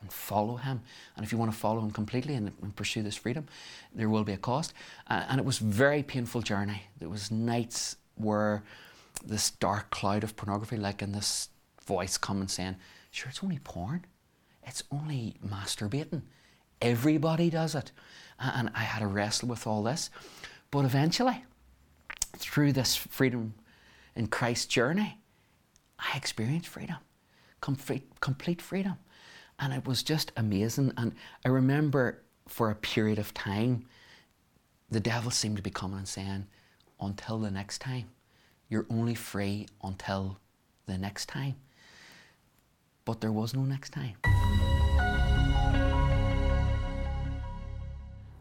and 0.00 0.10
follow 0.10 0.56
him. 0.56 0.80
And 1.14 1.24
if 1.24 1.32
you 1.32 1.38
want 1.38 1.52
to 1.52 1.56
follow 1.56 1.80
him 1.80 1.90
completely 1.90 2.34
and, 2.34 2.50
and 2.62 2.74
pursue 2.74 3.02
this 3.02 3.16
freedom, 3.16 3.46
there 3.94 4.08
will 4.08 4.24
be 4.24 4.32
a 4.32 4.38
cost. 4.38 4.72
And 5.06 5.38
it 5.38 5.44
was 5.44 5.60
a 5.60 5.64
very 5.64 6.02
painful 6.02 6.40
journey. 6.40 6.84
There 6.98 7.10
was 7.10 7.30
nights 7.30 7.96
where 8.22 8.62
this 9.24 9.50
dark 9.50 9.90
cloud 9.90 10.24
of 10.24 10.36
pornography, 10.36 10.76
like 10.76 11.02
in 11.02 11.12
this 11.12 11.48
voice 11.84 12.16
coming 12.16 12.48
saying, 12.48 12.76
sure, 13.10 13.28
it's 13.28 13.42
only 13.42 13.58
porn. 13.58 14.04
It's 14.62 14.82
only 14.90 15.36
masturbating. 15.46 16.22
Everybody 16.80 17.50
does 17.50 17.74
it. 17.74 17.92
And 18.38 18.70
I 18.74 18.80
had 18.80 19.00
to 19.00 19.06
wrestle 19.06 19.48
with 19.48 19.66
all 19.66 19.82
this. 19.82 20.10
But 20.70 20.84
eventually, 20.84 21.44
through 22.36 22.72
this 22.72 22.94
freedom 22.96 23.54
in 24.14 24.28
Christ 24.28 24.70
journey, 24.70 25.18
I 25.98 26.16
experienced 26.16 26.68
freedom, 26.68 26.96
complete, 27.60 28.08
complete 28.20 28.62
freedom. 28.62 28.96
And 29.58 29.74
it 29.74 29.86
was 29.86 30.02
just 30.02 30.32
amazing. 30.36 30.92
And 30.96 31.14
I 31.44 31.48
remember 31.48 32.22
for 32.46 32.70
a 32.70 32.74
period 32.74 33.18
of 33.18 33.34
time, 33.34 33.84
the 34.90 35.00
devil 35.00 35.30
seemed 35.30 35.56
to 35.56 35.62
be 35.62 35.70
coming 35.70 35.98
and 35.98 36.08
saying, 36.08 36.46
until 37.00 37.38
the 37.38 37.50
next 37.50 37.78
time. 37.78 38.10
You're 38.68 38.86
only 38.90 39.14
free 39.14 39.66
until 39.82 40.38
the 40.86 40.98
next 40.98 41.26
time. 41.26 41.56
But 43.04 43.20
there 43.20 43.32
was 43.32 43.54
no 43.54 43.62
next 43.62 43.90
time. 43.90 44.16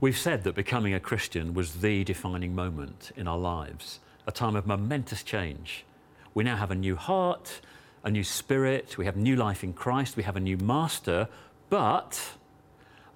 We've 0.02 0.18
said 0.18 0.44
that 0.44 0.56
becoming 0.56 0.94
a 0.94 1.00
Christian 1.00 1.54
was 1.54 1.82
the 1.82 2.04
defining 2.04 2.56
moment 2.56 3.12
in 3.18 3.28
our 3.28 3.38
lives, 3.38 4.00
a 4.26 4.32
time 4.32 4.56
of 4.56 4.66
momentous 4.66 5.24
change. 5.24 5.86
We 6.34 6.44
now 6.44 6.56
have 6.56 6.72
a 6.72 6.76
new 6.76 6.96
heart, 6.96 7.60
a 8.04 8.10
new 8.10 8.24
spirit, 8.24 8.98
we 8.98 9.06
have 9.06 9.18
new 9.18 9.36
life 9.36 9.64
in 9.64 9.74
Christ, 9.74 10.16
we 10.16 10.24
have 10.24 10.38
a 10.38 10.40
new 10.40 10.58
master, 10.58 11.28
but 11.70 12.38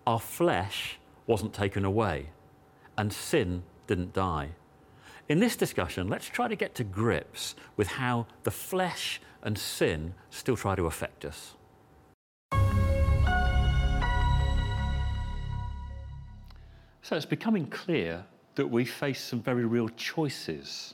our 0.06 0.20
flesh 0.20 0.98
wasn't 1.26 1.54
taken 1.54 1.86
away 1.86 2.32
and 2.98 3.14
sin 3.14 3.64
didn't 3.88 4.14
die. 4.14 4.50
In 5.30 5.40
this 5.40 5.56
discussion, 5.56 6.10
let's 6.10 6.28
try 6.28 6.48
to 6.48 6.56
get 6.56 6.76
to 6.76 6.84
grips 6.84 7.56
with 7.78 7.88
how 7.88 8.28
the 8.44 8.52
flesh 8.52 9.22
and 9.42 9.58
sin 9.58 10.14
still 10.30 10.58
try 10.58 10.76
to 10.76 10.86
affect 10.86 11.26
us. 11.26 11.56
So 17.02 17.16
it's 17.16 17.26
becoming 17.26 17.68
clear 17.68 18.24
that 18.56 18.68
we 18.68 18.86
face 18.86 19.22
some 19.22 19.42
very 19.42 19.66
real 19.66 19.90
choices 19.90 20.94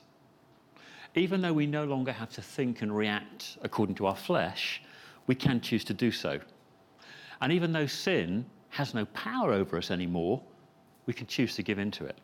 even 1.14 1.40
though 1.40 1.52
we 1.52 1.66
no 1.66 1.84
longer 1.84 2.12
have 2.12 2.30
to 2.30 2.42
think 2.42 2.82
and 2.82 2.96
react 2.96 3.58
according 3.62 3.96
to 3.96 4.06
our 4.06 4.16
flesh, 4.16 4.82
we 5.26 5.34
can 5.34 5.60
choose 5.60 5.84
to 5.84 5.94
do 5.94 6.10
so. 6.10 6.38
And 7.40 7.52
even 7.52 7.72
though 7.72 7.86
sin 7.86 8.46
has 8.68 8.94
no 8.94 9.04
power 9.06 9.52
over 9.52 9.76
us 9.76 9.90
anymore, 9.90 10.40
we 11.06 11.12
can 11.12 11.26
choose 11.26 11.56
to 11.56 11.62
give 11.62 11.78
in 11.78 11.90
to 11.92 12.04
it. 12.06 12.18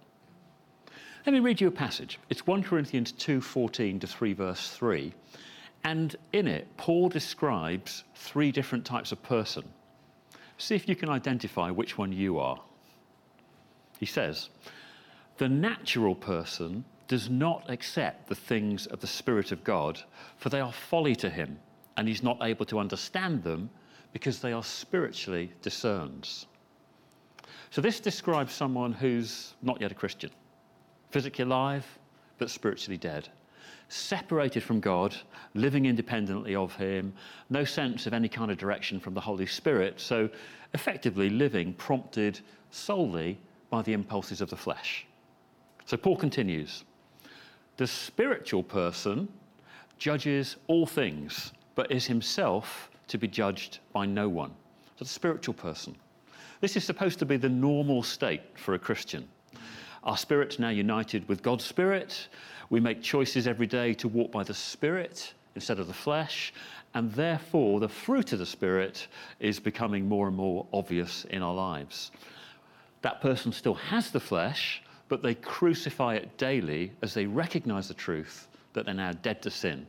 Let 1.26 1.32
me 1.32 1.40
read 1.40 1.60
you 1.60 1.66
a 1.66 1.72
passage. 1.72 2.20
It's 2.30 2.46
1 2.46 2.62
Corinthians 2.62 3.10
2:14 3.10 3.98
to 3.98 4.06
3 4.06 4.32
verse 4.32 4.70
3. 4.70 5.12
And 5.82 6.14
in 6.32 6.46
it, 6.46 6.68
Paul 6.76 7.08
describes 7.08 8.04
three 8.14 8.52
different 8.52 8.84
types 8.84 9.10
of 9.10 9.20
person. 9.24 9.64
See 10.56 10.76
if 10.76 10.88
you 10.88 10.94
can 10.94 11.08
identify 11.08 11.72
which 11.72 11.98
one 11.98 12.12
you 12.12 12.38
are. 12.38 12.62
He 13.98 14.06
says, 14.06 14.50
The 15.38 15.48
natural 15.48 16.14
person 16.14 16.84
does 17.08 17.28
not 17.28 17.68
accept 17.68 18.28
the 18.28 18.36
things 18.36 18.86
of 18.86 19.00
the 19.00 19.08
Spirit 19.08 19.50
of 19.50 19.64
God, 19.64 20.00
for 20.36 20.48
they 20.48 20.60
are 20.60 20.72
folly 20.72 21.16
to 21.16 21.28
him, 21.28 21.58
and 21.96 22.06
he's 22.06 22.22
not 22.22 22.38
able 22.40 22.66
to 22.66 22.78
understand 22.78 23.42
them 23.42 23.68
because 24.12 24.38
they 24.38 24.52
are 24.52 24.62
spiritually 24.62 25.52
discerned. 25.60 26.46
So, 27.70 27.80
this 27.80 27.98
describes 27.98 28.54
someone 28.54 28.92
who's 28.92 29.54
not 29.60 29.80
yet 29.80 29.90
a 29.90 29.96
Christian, 29.96 30.30
physically 31.10 31.44
alive, 31.44 31.86
but 32.38 32.50
spiritually 32.50 32.96
dead, 32.96 33.28
separated 33.88 34.62
from 34.62 34.80
God, 34.80 35.16
living 35.54 35.86
independently 35.86 36.54
of 36.54 36.74
Him, 36.74 37.12
no 37.50 37.64
sense 37.64 38.06
of 38.06 38.12
any 38.12 38.28
kind 38.28 38.50
of 38.50 38.58
direction 38.58 39.00
from 39.00 39.14
the 39.14 39.20
Holy 39.20 39.46
Spirit, 39.46 40.00
so 40.00 40.28
effectively 40.74 41.30
living 41.30 41.72
prompted 41.74 42.40
solely 42.70 43.38
by 43.70 43.82
the 43.82 43.92
impulses 43.92 44.40
of 44.40 44.50
the 44.50 44.56
flesh. 44.56 45.06
So, 45.84 45.96
Paul 45.96 46.16
continues. 46.16 46.84
The 47.76 47.86
spiritual 47.86 48.62
person 48.62 49.28
judges 49.98 50.56
all 50.66 50.86
things, 50.86 51.52
but 51.74 51.90
is 51.90 52.06
himself 52.06 52.90
to 53.08 53.18
be 53.18 53.28
judged 53.28 53.78
by 53.92 54.06
no 54.06 54.28
one. 54.28 54.50
So 54.98 55.04
the 55.04 55.10
spiritual 55.10 55.54
person. 55.54 55.94
This 56.60 56.76
is 56.76 56.84
supposed 56.84 57.18
to 57.18 57.26
be 57.26 57.36
the 57.36 57.48
normal 57.48 58.02
state 58.02 58.40
for 58.54 58.74
a 58.74 58.78
Christian. 58.78 59.28
Our 60.06 60.16
spirit's 60.16 60.60
now 60.60 60.68
united 60.68 61.28
with 61.28 61.42
God's 61.42 61.64
spirit. 61.64 62.28
We 62.70 62.78
make 62.78 63.02
choices 63.02 63.48
every 63.48 63.66
day 63.66 63.92
to 63.94 64.06
walk 64.06 64.30
by 64.30 64.44
the 64.44 64.54
spirit 64.54 65.34
instead 65.56 65.80
of 65.80 65.88
the 65.88 65.92
flesh. 65.92 66.54
And 66.94 67.12
therefore, 67.12 67.80
the 67.80 67.88
fruit 67.88 68.32
of 68.32 68.38
the 68.38 68.46
spirit 68.46 69.08
is 69.40 69.58
becoming 69.58 70.08
more 70.08 70.28
and 70.28 70.36
more 70.36 70.64
obvious 70.72 71.24
in 71.24 71.42
our 71.42 71.54
lives. 71.54 72.12
That 73.02 73.20
person 73.20 73.50
still 73.50 73.74
has 73.74 74.12
the 74.12 74.20
flesh, 74.20 74.80
but 75.08 75.22
they 75.22 75.34
crucify 75.34 76.14
it 76.14 76.38
daily 76.38 76.92
as 77.02 77.12
they 77.12 77.26
recognize 77.26 77.88
the 77.88 77.94
truth 77.94 78.46
that 78.74 78.84
they're 78.84 78.94
now 78.94 79.12
dead 79.12 79.42
to 79.42 79.50
sin. 79.50 79.88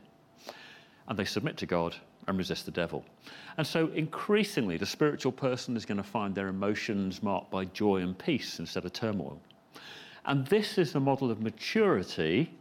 And 1.06 1.16
they 1.16 1.24
submit 1.24 1.56
to 1.58 1.66
God 1.66 1.94
and 2.26 2.36
resist 2.36 2.64
the 2.64 2.72
devil. 2.72 3.04
And 3.56 3.64
so, 3.64 3.86
increasingly, 3.94 4.78
the 4.78 4.84
spiritual 4.84 5.32
person 5.32 5.76
is 5.76 5.86
going 5.86 5.96
to 5.96 6.02
find 6.02 6.34
their 6.34 6.48
emotions 6.48 7.22
marked 7.22 7.52
by 7.52 7.66
joy 7.66 7.98
and 7.98 8.18
peace 8.18 8.58
instead 8.58 8.84
of 8.84 8.92
turmoil. 8.92 9.40
And 10.24 10.46
this 10.46 10.78
is 10.78 10.92
the 10.92 11.00
model 11.00 11.30
of 11.30 11.40
maturity 11.40 12.52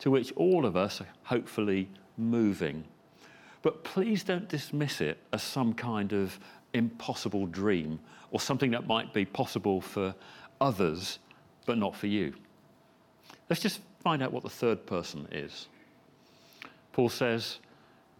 to 0.00 0.10
which 0.10 0.32
all 0.32 0.64
of 0.64 0.76
us 0.76 1.00
are 1.00 1.06
hopefully 1.24 1.88
moving. 2.16 2.84
But 3.62 3.84
please 3.84 4.22
don't 4.22 4.48
dismiss 4.48 5.00
it 5.00 5.18
as 5.32 5.42
some 5.42 5.74
kind 5.74 6.12
of 6.12 6.38
impossible 6.74 7.46
dream 7.46 7.98
or 8.30 8.40
something 8.40 8.70
that 8.72 8.86
might 8.86 9.12
be 9.12 9.24
possible 9.24 9.80
for 9.80 10.14
others 10.60 11.18
but 11.66 11.78
not 11.78 11.94
for 11.94 12.06
you. 12.06 12.34
Let's 13.48 13.62
just 13.62 13.80
find 14.02 14.22
out 14.22 14.32
what 14.32 14.42
the 14.42 14.50
third 14.50 14.86
person 14.86 15.28
is. 15.32 15.68
Paul 16.92 17.08
says, 17.08 17.58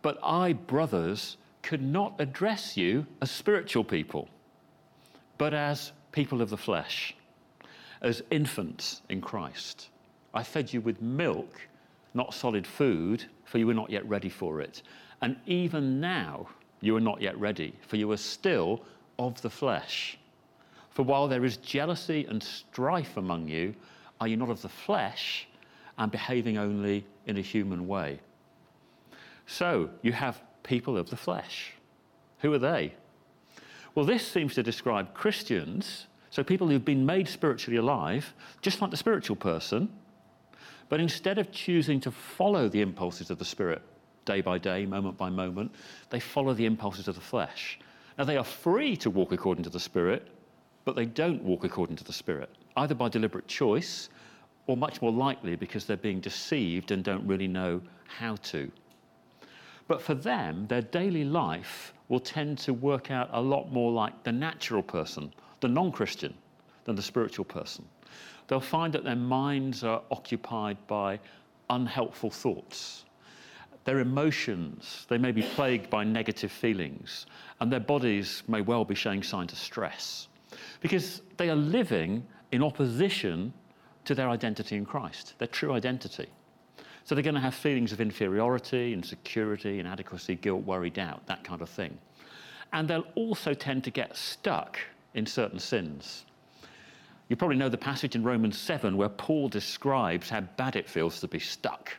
But 0.02 0.18
I, 0.22 0.52
brothers, 0.52 1.36
could 1.62 1.82
not 1.82 2.14
address 2.18 2.76
you 2.76 3.06
as 3.20 3.30
spiritual 3.30 3.84
people, 3.84 4.28
but 5.36 5.54
as 5.54 5.92
people 6.12 6.42
of 6.42 6.50
the 6.50 6.56
flesh, 6.56 7.14
as 8.02 8.22
infants 8.30 9.02
in 9.08 9.20
Christ. 9.20 9.88
I 10.34 10.42
fed 10.42 10.72
you 10.72 10.80
with 10.80 11.02
milk, 11.02 11.60
not 12.14 12.34
solid 12.34 12.66
food, 12.66 13.24
for 13.44 13.58
you 13.58 13.66
were 13.66 13.74
not 13.74 13.90
yet 13.90 14.08
ready 14.08 14.28
for 14.28 14.60
it. 14.60 14.82
And 15.20 15.36
even 15.46 16.00
now, 16.00 16.48
you 16.80 16.96
are 16.96 17.00
not 17.00 17.20
yet 17.20 17.38
ready, 17.38 17.74
for 17.86 17.96
you 17.96 18.10
are 18.12 18.16
still 18.16 18.82
of 19.18 19.40
the 19.42 19.50
flesh. 19.50 20.18
For 20.90 21.02
while 21.02 21.28
there 21.28 21.44
is 21.44 21.56
jealousy 21.56 22.24
and 22.28 22.42
strife 22.42 23.16
among 23.16 23.48
you, 23.48 23.74
are 24.20 24.28
you 24.28 24.36
not 24.36 24.50
of 24.50 24.62
the 24.62 24.68
flesh 24.68 25.48
and 25.96 26.10
behaving 26.10 26.58
only 26.58 27.04
in 27.26 27.36
a 27.36 27.40
human 27.40 27.86
way? 27.86 28.20
So 29.46 29.90
you 30.02 30.12
have 30.12 30.42
people 30.62 30.96
of 30.96 31.10
the 31.10 31.16
flesh. 31.16 31.72
Who 32.40 32.52
are 32.52 32.58
they? 32.58 32.94
Well, 33.94 34.04
this 34.04 34.26
seems 34.26 34.54
to 34.54 34.62
describe 34.62 35.14
Christians, 35.14 36.06
so 36.38 36.44
people 36.44 36.68
who've 36.68 36.84
been 36.84 37.04
made 37.04 37.26
spiritually 37.26 37.78
alive, 37.78 38.32
just 38.62 38.80
like 38.80 38.92
the 38.92 38.96
spiritual 38.96 39.34
person, 39.34 39.88
but 40.88 41.00
instead 41.00 41.36
of 41.36 41.50
choosing 41.50 41.98
to 41.98 42.12
follow 42.12 42.68
the 42.68 42.80
impulses 42.80 43.30
of 43.30 43.40
the 43.40 43.44
Spirit 43.44 43.82
day 44.24 44.40
by 44.40 44.56
day, 44.56 44.86
moment 44.86 45.18
by 45.18 45.30
moment, 45.30 45.74
they 46.10 46.20
follow 46.20 46.54
the 46.54 46.64
impulses 46.64 47.08
of 47.08 47.16
the 47.16 47.20
flesh. 47.20 47.80
Now, 48.16 48.22
they 48.22 48.36
are 48.36 48.44
free 48.44 48.96
to 48.98 49.10
walk 49.10 49.32
according 49.32 49.64
to 49.64 49.70
the 49.70 49.80
Spirit, 49.80 50.28
but 50.84 50.94
they 50.94 51.06
don't 51.06 51.42
walk 51.42 51.64
according 51.64 51.96
to 51.96 52.04
the 52.04 52.12
Spirit, 52.12 52.50
either 52.76 52.94
by 52.94 53.08
deliberate 53.08 53.48
choice 53.48 54.08
or 54.68 54.76
much 54.76 55.02
more 55.02 55.10
likely 55.10 55.56
because 55.56 55.86
they're 55.86 55.96
being 55.96 56.20
deceived 56.20 56.92
and 56.92 57.02
don't 57.02 57.26
really 57.26 57.48
know 57.48 57.80
how 58.06 58.36
to. 58.44 58.70
But 59.88 60.00
for 60.00 60.14
them, 60.14 60.68
their 60.68 60.82
daily 60.82 61.24
life 61.24 61.92
will 62.08 62.20
tend 62.20 62.58
to 62.58 62.72
work 62.72 63.10
out 63.10 63.28
a 63.32 63.42
lot 63.42 63.72
more 63.72 63.90
like 63.90 64.22
the 64.22 64.30
natural 64.30 64.84
person, 64.84 65.32
the 65.60 65.68
non 65.68 65.92
Christian, 65.92 66.34
than 66.84 66.96
the 66.96 67.02
spiritual 67.02 67.44
person. 67.44 67.84
They'll 68.46 68.60
find 68.60 68.92
that 68.94 69.04
their 69.04 69.16
minds 69.16 69.84
are 69.84 70.02
occupied 70.10 70.78
by 70.86 71.20
unhelpful 71.68 72.30
thoughts. 72.30 73.04
Their 73.84 74.00
emotions, 74.00 75.06
they 75.08 75.18
may 75.18 75.32
be 75.32 75.42
plagued 75.42 75.90
by 75.90 76.04
negative 76.04 76.50
feelings, 76.50 77.26
and 77.60 77.70
their 77.70 77.80
bodies 77.80 78.42
may 78.48 78.60
well 78.62 78.84
be 78.84 78.94
showing 78.94 79.22
signs 79.22 79.52
of 79.52 79.58
stress 79.58 80.28
because 80.80 81.22
they 81.36 81.50
are 81.50 81.56
living 81.56 82.26
in 82.52 82.62
opposition 82.62 83.52
to 84.04 84.14
their 84.14 84.30
identity 84.30 84.76
in 84.76 84.86
Christ, 84.86 85.34
their 85.38 85.48
true 85.48 85.72
identity. 85.72 86.28
So 87.04 87.14
they're 87.14 87.24
going 87.24 87.34
to 87.34 87.40
have 87.40 87.54
feelings 87.54 87.92
of 87.92 88.00
inferiority, 88.00 88.92
insecurity, 88.92 89.78
inadequacy, 89.78 90.36
guilt, 90.36 90.64
worry, 90.64 90.90
doubt, 90.90 91.26
that 91.26 91.44
kind 91.44 91.60
of 91.62 91.68
thing. 91.68 91.98
And 92.72 92.88
they'll 92.88 93.06
also 93.14 93.54
tend 93.54 93.84
to 93.84 93.90
get 93.90 94.16
stuck 94.16 94.78
in 95.14 95.26
certain 95.26 95.58
sins. 95.58 96.24
You 97.28 97.36
probably 97.36 97.56
know 97.56 97.68
the 97.68 97.76
passage 97.76 98.14
in 98.14 98.22
Romans 98.22 98.58
7 98.58 98.96
where 98.96 99.08
Paul 99.08 99.48
describes 99.48 100.30
how 100.30 100.40
bad 100.40 100.76
it 100.76 100.88
feels 100.88 101.20
to 101.20 101.28
be 101.28 101.38
stuck. 101.38 101.94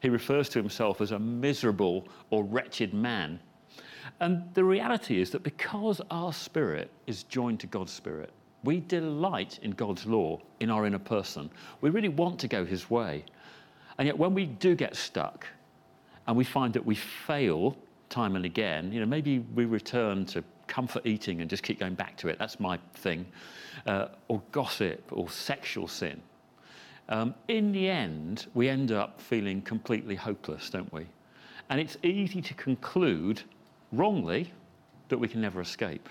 He 0.00 0.08
refers 0.08 0.48
to 0.50 0.58
himself 0.58 1.00
as 1.00 1.12
a 1.12 1.18
miserable 1.18 2.08
or 2.30 2.44
wretched 2.44 2.94
man 2.94 3.40
and 4.20 4.42
the 4.54 4.64
reality 4.64 5.20
is 5.20 5.30
that 5.30 5.42
because 5.42 6.00
our 6.10 6.32
spirit 6.32 6.90
is 7.06 7.22
joined 7.24 7.60
to 7.60 7.66
God's 7.66 7.92
spirit, 7.92 8.30
we 8.64 8.80
delight 8.80 9.58
in 9.62 9.70
God's 9.70 10.04
law 10.04 10.38
in 10.60 10.70
our 10.70 10.86
inner 10.86 10.98
person. 10.98 11.50
We 11.80 11.88
really 11.90 12.10
want 12.10 12.38
to 12.40 12.48
go 12.48 12.64
His 12.64 12.90
way. 12.90 13.24
And 13.98 14.06
yet, 14.06 14.18
when 14.18 14.34
we 14.34 14.46
do 14.46 14.74
get 14.74 14.94
stuck 14.96 15.46
and 16.26 16.36
we 16.36 16.44
find 16.44 16.74
that 16.74 16.84
we 16.84 16.94
fail 16.94 17.76
time 18.10 18.36
and 18.36 18.44
again, 18.44 18.92
you 18.92 19.00
know, 19.00 19.06
maybe 19.06 19.38
we 19.54 19.64
return 19.64 20.26
to 20.26 20.44
comfort 20.70 21.04
eating 21.04 21.42
and 21.42 21.50
just 21.50 21.62
keep 21.62 21.78
going 21.78 21.94
back 21.94 22.16
to 22.16 22.28
it. 22.28 22.38
That's 22.38 22.58
my 22.58 22.78
thing. 22.94 23.26
Uh, 23.86 24.06
or 24.28 24.40
gossip 24.52 25.02
or 25.10 25.28
sexual 25.28 25.86
sin. 25.86 26.22
Um, 27.10 27.34
in 27.48 27.72
the 27.72 27.90
end, 27.90 28.46
we 28.54 28.68
end 28.68 28.92
up 28.92 29.20
feeling 29.20 29.60
completely 29.60 30.14
hopeless, 30.14 30.70
don't 30.70 30.90
we? 30.92 31.06
And 31.68 31.80
it's 31.80 31.98
easy 32.02 32.40
to 32.40 32.54
conclude 32.54 33.42
wrongly 33.92 34.52
that 35.08 35.18
we 35.18 35.28
can 35.28 35.40
never 35.40 35.60
escape. 35.60 36.08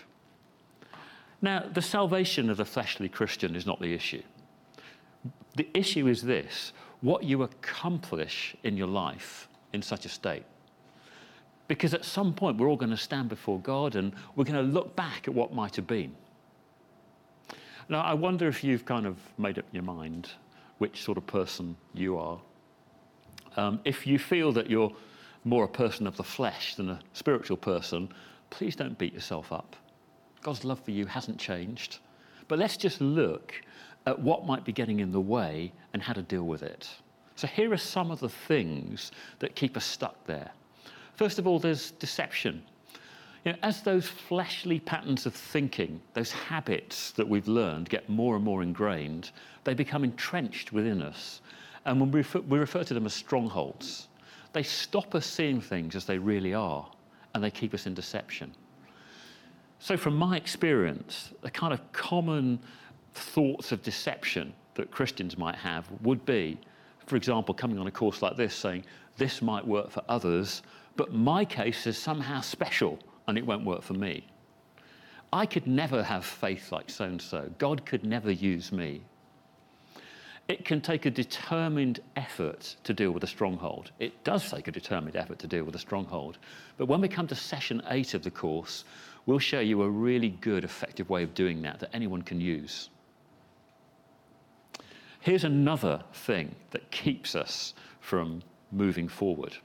Now, 1.42 1.64
the 1.74 1.82
salvation 1.82 2.50
of 2.50 2.58
the 2.58 2.66
fleshly 2.66 3.08
Christian 3.08 3.56
is 3.56 3.66
not 3.66 3.80
the 3.80 3.94
issue. 3.94 4.22
The 5.56 5.70
issue 5.74 6.08
is 6.08 6.22
this 6.22 6.74
what 7.02 7.24
you 7.24 7.44
accomplish 7.44 8.58
in 8.64 8.76
your 8.76 8.88
life 8.88 9.48
in 9.72 9.82
such 9.82 10.06
a 10.06 10.10
state. 10.10 10.44
Because 11.70 11.94
at 11.94 12.04
some 12.04 12.34
point, 12.34 12.58
we're 12.58 12.68
all 12.68 12.76
going 12.76 12.90
to 12.90 12.98
stand 12.98 13.30
before 13.30 13.60
God 13.60 13.96
and 13.96 14.12
we're 14.36 14.44
going 14.44 14.66
to 14.66 14.74
look 14.74 14.96
back 14.96 15.28
at 15.28 15.34
what 15.34 15.54
might 15.54 15.76
have 15.76 15.86
been. 15.86 16.16
Now, 17.88 18.02
I 18.02 18.16
wonder 18.16 18.48
if 18.48 18.64
you've 18.64 18.86
kind 18.86 19.06
of 19.06 19.18
made 19.38 19.60
up 19.60 19.66
your 19.72 19.84
mind 19.84 20.32
which 20.80 21.04
sort 21.04 21.18
of 21.18 21.28
person 21.28 21.78
you 21.94 22.18
are. 22.18 22.40
Um, 23.56 23.80
if 23.86 24.08
you 24.08 24.18
feel 24.18 24.52
that 24.54 24.68
you're 24.68 24.92
more 25.44 25.66
a 25.66 25.68
person 25.68 26.08
of 26.08 26.18
the 26.18 26.24
flesh 26.24 26.74
than 26.74 26.90
a 26.90 27.00
spiritual 27.14 27.58
person, 27.58 28.10
please 28.50 28.76
don't 28.76 28.98
beat 28.98 29.14
yourself 29.14 29.54
up. 29.54 29.76
God's 30.42 30.66
love 30.66 30.80
for 30.80 30.92
you 30.92 31.06
hasn't 31.06 31.38
changed. 31.38 32.00
But 32.48 32.58
let's 32.58 32.78
just 32.78 33.00
look 33.00 33.54
at 34.08 34.20
what 34.20 34.48
might 34.48 34.66
be 34.66 34.72
getting 34.72 35.02
in 35.02 35.12
the 35.12 35.22
way 35.22 35.72
and 35.94 36.02
how 36.02 36.14
to 36.14 36.24
deal 36.24 36.44
with 36.44 36.64
it. 36.64 36.90
So 37.36 37.46
here 37.46 37.72
are 37.72 37.78
some 37.78 38.10
of 38.10 38.20
the 38.20 38.30
things 38.30 39.12
that 39.38 39.56
keep 39.56 39.78
us 39.78 39.86
stuck 39.86 40.26
there. 40.26 40.50
First 41.20 41.38
of 41.38 41.46
all, 41.46 41.60
there's 41.60 41.92
deception. 41.92 42.64
You 43.44 43.52
know, 43.52 43.58
as 43.62 43.82
those 43.82 44.08
fleshly 44.08 44.80
patterns 44.80 45.26
of 45.26 45.34
thinking, 45.34 46.00
those 46.14 46.32
habits 46.32 47.12
that 47.12 47.28
we've 47.28 47.50
learned 47.50 47.90
get 47.90 48.08
more 48.08 48.38
and 48.38 48.46
more 48.46 48.64
ingrained, 48.64 49.32
they 49.66 49.74
become 49.74 50.06
entrenched 50.06 50.72
within 50.72 51.02
us. 51.02 51.42
And 51.84 52.00
when 52.00 52.10
we 52.10 52.20
refer, 52.20 52.40
we 52.40 52.58
refer 52.58 52.86
to 52.86 52.94
them 52.94 53.06
as 53.06 53.14
strongholds. 53.14 54.08
They 54.54 54.64
stop 54.64 55.14
us 55.14 55.26
seeing 55.26 55.60
things 55.60 55.94
as 55.94 56.06
they 56.06 56.18
really 56.18 56.54
are, 56.54 56.90
and 57.36 57.44
they 57.44 57.52
keep 57.52 57.74
us 57.74 57.86
in 57.86 57.94
deception. 57.94 58.54
So, 59.80 59.98
from 59.98 60.16
my 60.16 60.38
experience, 60.38 61.34
the 61.42 61.52
kind 61.52 61.74
of 61.74 61.82
common 61.92 62.60
thoughts 63.14 63.74
of 63.74 63.84
deception 63.84 64.54
that 64.76 64.90
Christians 64.90 65.38
might 65.38 65.56
have 65.56 65.86
would 66.02 66.26
be, 66.26 66.58
for 67.08 67.18
example, 67.18 67.54
coming 67.54 67.78
on 67.78 67.88
a 67.88 67.92
course 67.92 68.22
like 68.22 68.38
this 68.38 68.56
saying, 68.56 68.86
this 69.18 69.42
might 69.42 69.68
work 69.68 69.92
for 69.92 70.02
others, 70.08 70.62
but 71.00 71.14
my 71.14 71.46
case 71.46 71.88
is 71.88 71.98
somehow 71.98 72.42
special 72.42 73.00
and 73.26 73.38
it 73.38 73.46
won't 73.46 73.64
work 73.64 73.82
for 73.82 73.94
me. 73.94 74.28
I 75.32 75.46
could 75.46 75.66
never 75.66 76.04
have 76.04 76.26
faith 76.26 76.74
like 76.74 76.90
so 76.90 77.06
and 77.06 77.22
so. 77.22 77.50
God 77.58 77.86
could 77.86 78.04
never 78.04 78.30
use 78.30 78.74
me. 78.74 79.02
It 80.50 80.66
can 80.66 80.82
take 80.82 81.06
a 81.06 81.10
determined 81.10 82.02
effort 82.18 82.76
to 82.84 82.94
deal 82.94 83.12
with 83.12 83.24
a 83.24 83.28
stronghold. 83.28 83.92
It 84.00 84.26
does 84.26 84.52
take 84.52 84.68
a 84.68 84.72
determined 84.72 85.16
effort 85.16 85.40
to 85.40 85.48
deal 85.48 85.64
with 85.64 85.76
a 85.76 85.80
stronghold. 85.80 86.38
But 86.76 86.88
when 86.88 87.00
we 87.00 87.08
come 87.08 87.28
to 87.28 87.36
session 87.36 87.82
eight 87.92 88.14
of 88.14 88.22
the 88.22 88.32
course, 88.32 88.84
we'll 89.26 89.40
show 89.40 89.62
you 89.62 89.84
a 89.84 89.90
really 89.90 90.32
good, 90.42 90.66
effective 90.66 91.10
way 91.10 91.24
of 91.24 91.34
doing 91.34 91.62
that 91.62 91.80
that 91.80 91.96
anyone 91.96 92.24
can 92.24 92.42
use. 92.42 92.90
Here's 95.22 95.46
another 95.46 96.04
thing 96.12 96.56
that 96.72 96.92
keeps 96.92 97.36
us 97.36 97.74
from 98.02 98.42
moving 98.74 99.08
forward. 99.08 99.56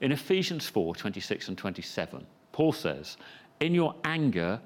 In 0.00 0.12
Ephesians 0.12 0.68
4 0.68 0.94
26 0.94 1.48
and 1.48 1.58
27, 1.58 2.26
Paul 2.52 2.72
says, 2.72 3.16
In 3.60 3.74
your 3.74 3.94
anger, 4.04 4.60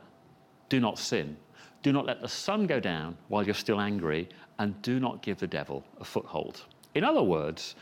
do 0.68 0.80
not 0.80 0.98
sin. 0.98 1.36
Do 1.82 1.92
not 1.92 2.06
let 2.06 2.20
the 2.20 2.28
sun 2.28 2.66
go 2.66 2.78
down 2.78 3.16
while 3.28 3.44
you're 3.44 3.54
still 3.54 3.80
angry, 3.80 4.28
and 4.58 4.80
do 4.82 5.00
not 5.00 5.22
give 5.22 5.38
the 5.38 5.46
devil 5.46 5.84
a 6.00 6.04
foothold. 6.04 6.64
In 6.94 7.02
other 7.02 7.22
words, 7.22 7.74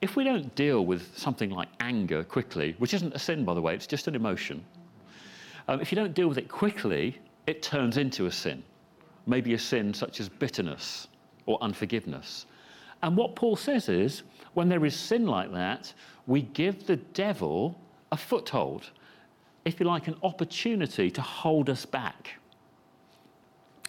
if 0.00 0.14
we 0.14 0.22
don't 0.22 0.54
deal 0.54 0.86
with 0.86 1.16
something 1.16 1.50
like 1.50 1.68
anger 1.80 2.22
quickly, 2.22 2.76
which 2.78 2.94
isn't 2.94 3.14
a 3.14 3.18
sin, 3.18 3.44
by 3.44 3.54
the 3.54 3.60
way, 3.60 3.74
it's 3.74 3.86
just 3.86 4.06
an 4.06 4.14
emotion, 4.14 4.64
um, 5.66 5.80
if 5.80 5.90
you 5.90 5.96
don't 5.96 6.14
deal 6.14 6.28
with 6.28 6.38
it 6.38 6.48
quickly, 6.48 7.18
it 7.46 7.62
turns 7.62 7.96
into 7.96 8.26
a 8.26 8.32
sin. 8.32 8.62
Maybe 9.26 9.54
a 9.54 9.58
sin 9.58 9.92
such 9.92 10.20
as 10.20 10.28
bitterness 10.28 11.08
or 11.46 11.58
unforgiveness. 11.60 12.46
And 13.02 13.16
what 13.16 13.36
Paul 13.36 13.56
says 13.56 13.88
is 13.88 14.22
when 14.54 14.68
there 14.68 14.84
is 14.84 14.96
sin 14.96 15.26
like 15.26 15.52
that, 15.52 15.92
we 16.26 16.42
give 16.42 16.86
the 16.86 16.96
devil 16.96 17.80
a 18.10 18.16
foothold, 18.16 18.90
if 19.64 19.78
you 19.78 19.86
like, 19.86 20.08
an 20.08 20.16
opportunity 20.22 21.10
to 21.10 21.22
hold 21.22 21.70
us 21.70 21.86
back. 21.86 22.34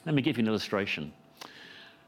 Let 0.05 0.15
me 0.15 0.21
give 0.21 0.37
you 0.37 0.43
an 0.43 0.47
illustration. 0.47 1.11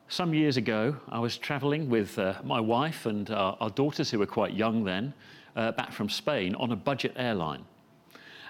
Some 0.07 0.33
years 0.33 0.57
ago, 0.57 0.97
I 1.09 1.19
was 1.19 1.37
traveling 1.37 1.89
with 1.89 2.19
uh, 2.19 2.35
my 2.43 2.59
wife 2.59 3.05
and 3.05 3.29
our 3.29 3.69
daughters, 3.69 4.11
who 4.11 4.19
were 4.19 4.25
quite 4.25 4.53
young 4.53 4.83
then, 4.83 5.13
uh, 5.55 5.71
back 5.71 5.91
from 5.91 6.09
Spain 6.09 6.55
on 6.55 6.71
a 6.71 6.75
budget 6.75 7.13
airline. 7.15 7.63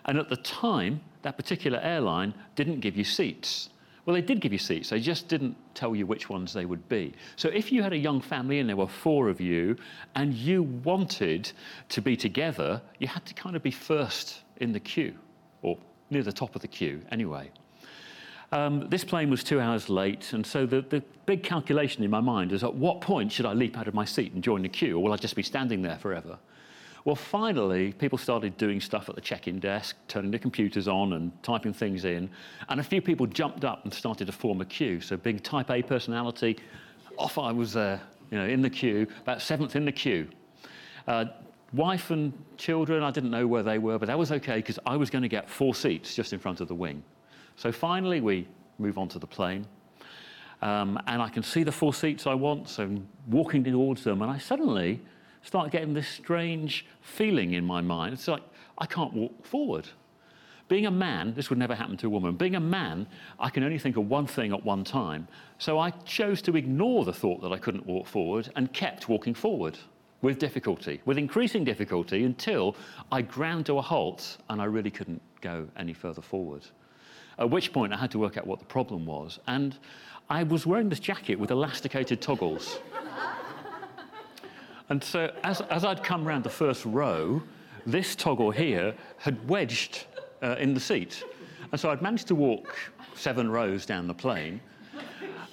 And 0.06 0.18
at 0.18 0.30
the 0.30 0.38
time, 0.38 1.02
that 1.22 1.38
particular 1.38 1.80
airline 1.80 2.34
didn't 2.56 2.80
give 2.80 2.98
you 2.98 3.04
seats. 3.04 3.70
Well, 4.06 4.16
they 4.16 4.22
did 4.22 4.42
give 4.42 4.52
you 4.52 4.60
seats, 4.60 4.90
they 4.90 5.00
just 5.00 5.28
didn't 5.28 5.56
tell 5.76 5.96
you 5.96 6.08
which 6.08 6.28
ones 6.28 6.54
they 6.54 6.66
would 6.66 6.88
be. 6.90 7.14
So 7.36 7.50
if 7.50 7.72
you 7.72 7.84
had 7.84 7.94
a 7.94 7.98
young 7.98 8.20
family 8.20 8.60
and 8.60 8.68
there 8.68 8.76
were 8.76 8.88
four 8.88 9.30
of 9.30 9.40
you 9.40 9.76
and 10.16 10.34
you 10.34 10.64
wanted 10.64 11.52
to 11.90 12.02
be 12.02 12.18
together, 12.18 12.82
you 13.00 13.08
had 13.08 13.26
to 13.28 13.34
kind 13.36 13.56
of 13.56 13.62
be 13.62 13.72
first 13.72 14.42
in 14.58 14.72
the 14.72 14.80
queue, 14.80 15.14
or 15.62 15.78
near 16.10 16.24
the 16.24 16.34
top 16.34 16.56
of 16.56 16.62
the 16.62 16.68
queue 16.68 17.02
anyway. 17.12 17.52
Um, 18.52 18.90
this 18.90 19.06
plane 19.06 19.30
was 19.30 19.44
two 19.44 19.62
hours 19.62 19.88
late, 19.88 20.34
and 20.34 20.46
so 20.46 20.66
the, 20.66 20.82
the 20.82 21.02
big 21.26 21.42
calculation 21.42 22.04
in 22.04 22.10
my 22.12 22.20
mind 22.20 22.52
is 22.52 22.64
at 22.64 22.74
what 22.74 23.00
point 23.00 23.32
should 23.32 23.46
I 23.46 23.54
leap 23.54 23.78
out 23.78 23.88
of 23.88 23.94
my 23.94 24.04
seat 24.04 24.34
and 24.34 24.44
join 24.44 24.64
the 24.64 24.70
queue, 24.70 24.98
or 24.98 25.04
will 25.04 25.14
I 25.14 25.18
just 25.18 25.36
be 25.36 25.44
standing 25.44 25.82
there 25.82 25.98
forever? 25.98 26.38
Well, 27.04 27.16
finally, 27.16 27.94
people 27.94 28.18
started 28.18 28.58
doing 28.58 28.80
stuff 28.80 29.10
at 29.10 29.16
the 29.16 29.22
check-in 29.22 29.60
desk, 29.60 29.96
turning 30.08 30.30
the 30.30 30.38
computers 30.38 30.88
on 30.88 31.14
and 31.14 31.32
typing 31.42 31.74
things 31.74 32.06
in, 32.06 32.30
and 32.70 32.80
a 32.80 32.84
few 32.84 33.02
people 33.02 33.26
jumped 33.26 33.66
up 33.66 33.84
and 33.86 33.94
started 33.94 34.28
to 34.28 34.32
form 34.32 34.62
a 34.62 34.66
queue. 34.66 35.02
So, 35.02 35.18
being 35.18 35.40
Type 35.40 35.72
A 35.72 35.82
personality, 35.82 36.60
off 37.18 37.40
I 37.40 37.52
was 37.52 37.74
there, 37.74 38.00
you 38.30 38.38
know, 38.38 38.46
in 38.46 38.62
the 38.62 38.70
queue, 38.70 39.08
about 39.22 39.42
seventh 39.42 39.76
in 39.76 39.84
the 39.84 39.92
queue. 39.92 40.28
Uh, 41.08 41.26
wife 41.74 42.12
and 42.12 42.34
children, 42.58 43.02
I 43.02 43.10
didn't 43.10 43.32
know 43.32 43.48
where 43.48 43.64
they 43.64 43.80
were, 43.80 43.98
but 43.98 44.06
that 44.06 44.18
was 44.18 44.32
okay 44.32 44.58
because 44.58 44.78
I 44.86 44.96
was 44.96 45.10
going 45.10 45.24
to 45.24 45.28
get 45.28 45.50
four 45.50 45.74
seats 45.74 46.14
just 46.14 46.34
in 46.34 46.40
front 46.40 46.62
of 46.62 46.68
the 46.68 46.76
wing. 46.76 47.04
So 47.56 47.72
finally, 47.72 48.22
we 48.22 48.48
move 48.78 49.00
on 49.00 49.08
to 49.10 49.20
the 49.20 49.28
plane. 49.28 49.66
Um, 50.62 51.02
and 51.08 51.20
I 51.22 51.30
can 51.30 51.42
see 51.42 51.64
the 51.64 51.72
four 51.72 51.96
seats 51.96 52.28
I 52.28 52.36
want, 52.36 52.70
so 52.70 52.84
I'm 52.84 53.08
walking 53.28 53.64
towards 53.64 54.04
them, 54.04 54.22
and 54.22 54.30
I 54.30 54.38
suddenly 54.38 55.02
start 55.44 55.72
getting 55.72 55.94
this 55.94 56.08
strange 56.08 56.86
feeling 57.02 57.54
in 57.54 57.66
my 57.66 57.82
mind. 57.82 58.14
It's 58.14 58.28
like 58.28 58.44
I 58.78 58.86
can't 58.86 59.14
walk 59.14 59.46
forward. 59.46 59.88
Being 60.68 60.86
a 60.86 60.92
man, 60.92 61.34
this 61.34 61.50
would 61.50 61.60
never 61.60 61.76
happen 61.76 61.98
to 61.98 62.08
a 62.08 62.10
woman. 62.10 62.36
Being 62.36 62.56
a 62.56 62.60
man, 62.60 63.06
I 63.40 63.50
can 63.50 63.64
only 63.64 63.78
think 63.78 63.98
of 63.98 64.08
one 64.08 64.26
thing 64.26 64.54
at 64.54 64.64
one 64.64 64.86
time. 64.86 65.28
So 65.58 65.78
I 65.78 65.90
chose 66.06 66.42
to 66.44 66.56
ignore 66.56 67.04
the 67.04 67.12
thought 67.12 67.42
that 67.42 67.52
I 67.52 67.58
couldn't 67.58 67.86
walk 67.86 68.08
forward 68.08 68.50
and 68.56 68.72
kept 68.72 69.10
walking 69.10 69.34
forward 69.34 69.78
with 70.22 70.40
difficulty, 70.40 71.02
with 71.04 71.18
increasing 71.18 71.66
difficulty, 71.66 72.24
until 72.24 72.78
I 73.12 73.22
ground 73.22 73.66
to 73.66 73.80
a 73.80 73.82
halt 73.82 74.38
and 74.50 74.62
I 74.62 74.66
really 74.66 74.92
couldn't 74.92 75.22
go 75.42 75.68
any 75.76 75.94
further 75.94 76.22
forward. 76.22 76.66
At 77.38 77.50
which 77.50 77.74
point 77.74 77.92
I 77.92 77.98
had 77.98 78.12
to 78.12 78.20
work 78.20 78.38
out 78.38 78.48
what 78.48 78.60
the 78.60 78.66
problem 78.66 79.06
was. 79.06 79.40
And 79.48 79.78
I 80.30 80.44
was 80.44 80.66
wearing 80.66 80.88
this 80.88 81.02
jacket 81.02 81.36
with 81.36 81.52
elasticated 81.52 82.22
toggles. 82.22 82.80
And 84.92 85.02
so 85.02 85.34
as, 85.46 85.62
as 85.62 85.86
I'd 85.86 86.04
come 86.04 86.26
round 86.26 86.44
the 86.44 86.50
first 86.50 86.84
row, 86.84 87.42
this 87.86 88.14
toggle 88.14 88.52
here 88.52 88.94
had 89.20 89.48
wedged 89.48 90.06
uh, 90.44 90.58
in 90.60 90.74
the 90.74 90.82
seat. 90.82 91.24
And 91.72 91.80
so 91.80 91.90
I'd 91.90 92.02
managed 92.02 92.28
to 92.28 92.36
walk 92.36 92.78
seven 93.16 93.50
rows 93.50 93.86
down 93.86 94.06
the 94.06 94.14
plane. 94.14 94.60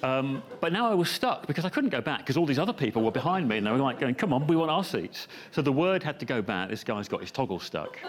Um, 0.03 0.43
but 0.59 0.73
now 0.73 0.91
I 0.91 0.93
was 0.93 1.09
stuck 1.09 1.47
because 1.47 1.63
I 1.63 1.69
couldn't 1.69 1.89
go 1.89 2.01
back 2.01 2.19
because 2.19 2.35
all 2.35 2.45
these 2.45 2.59
other 2.59 2.73
people 2.73 3.01
were 3.01 3.13
behind 3.13 3.47
me 3.47 3.57
and 3.57 3.65
they 3.65 3.71
were 3.71 3.77
like 3.77 3.97
going, 3.97 4.13
come 4.13 4.33
on, 4.33 4.45
we 4.45 4.57
want 4.57 4.71
our 4.71 4.83
seats. 4.83 5.29
So 5.51 5.61
the 5.61 5.71
word 5.71 6.03
had 6.03 6.19
to 6.19 6.25
go 6.25 6.41
back, 6.41 6.69
this 6.69 6.83
guy's 6.83 7.07
got 7.07 7.21
his 7.21 7.31
toggle 7.31 7.61
stuck. 7.61 7.97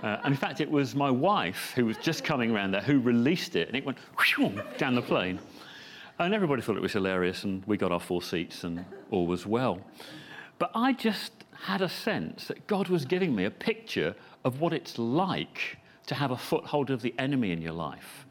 Uh, 0.00 0.16
and 0.22 0.32
in 0.32 0.36
fact, 0.36 0.60
it 0.60 0.70
was 0.70 0.94
my 0.94 1.10
wife 1.10 1.72
who 1.74 1.84
was 1.84 1.96
just 1.96 2.22
coming 2.22 2.52
around 2.52 2.70
there 2.70 2.80
who 2.80 3.00
released 3.00 3.56
it 3.56 3.66
and 3.66 3.76
it 3.76 3.84
went 3.84 3.98
down 4.78 4.94
the 4.94 5.02
plane. 5.02 5.40
And 6.20 6.32
everybody 6.32 6.62
thought 6.62 6.76
it 6.76 6.82
was 6.82 6.92
hilarious 6.92 7.42
and 7.42 7.64
we 7.66 7.76
got 7.76 7.90
our 7.90 7.98
four 7.98 8.22
seats 8.22 8.62
and 8.62 8.84
all 9.10 9.26
was 9.26 9.44
well. 9.44 9.80
But 10.58 10.70
I 10.74 10.92
just 10.92 11.32
had 11.64 11.82
a 11.82 11.88
sense 11.88 12.46
that 12.46 12.66
God 12.66 12.88
was 12.88 13.04
giving 13.04 13.34
me 13.34 13.44
a 13.44 13.50
picture 13.50 14.14
of 14.44 14.60
what 14.60 14.72
it's 14.72 14.98
like 14.98 15.78
to 16.06 16.14
have 16.14 16.30
a 16.30 16.36
foothold 16.36 16.90
of 16.90 17.02
the 17.02 17.14
enemy 17.18 17.52
in 17.52 17.60
your 17.60 17.72
life. 17.72 18.26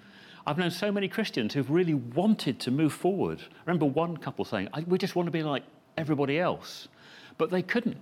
I've 0.45 0.57
known 0.57 0.71
so 0.71 0.91
many 0.91 1.07
Christians 1.07 1.53
who've 1.53 1.69
really 1.69 1.93
wanted 1.93 2.59
to 2.61 2.71
move 2.71 2.93
forward. 2.93 3.41
I 3.41 3.61
remember 3.65 3.85
one 3.85 4.15
couple 4.17 4.45
saying, 4.45 4.69
We 4.87 4.97
just 4.97 5.15
want 5.15 5.27
to 5.27 5.31
be 5.31 5.43
like 5.43 5.63
everybody 5.97 6.39
else. 6.39 6.87
But 7.37 7.51
they 7.51 7.61
couldn't. 7.61 7.97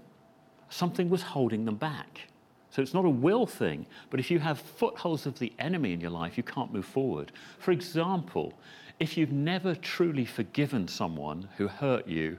Something 0.70 1.10
was 1.10 1.22
holding 1.22 1.66
them 1.66 1.76
back. 1.76 2.28
So 2.76 2.82
it's 2.82 2.94
not 2.94 3.06
a 3.06 3.10
will 3.10 3.46
thing, 3.46 3.86
but 4.10 4.20
if 4.20 4.30
you 4.30 4.38
have 4.40 4.60
footholds 4.60 5.26
of 5.26 5.40
the 5.40 5.54
enemy 5.60 5.94
in 5.94 6.02
your 6.02 6.10
life, 6.10 6.36
you 6.36 6.44
can't 6.44 6.74
move 6.74 6.84
forward. 6.84 7.32
For 7.58 7.72
example, 7.72 8.52
if 9.00 9.16
you've 9.16 9.32
never 9.32 9.76
truly 9.76 10.26
forgiven 10.26 10.90
someone 10.90 11.48
who 11.56 11.70
hurt 11.70 12.06
you, 12.06 12.38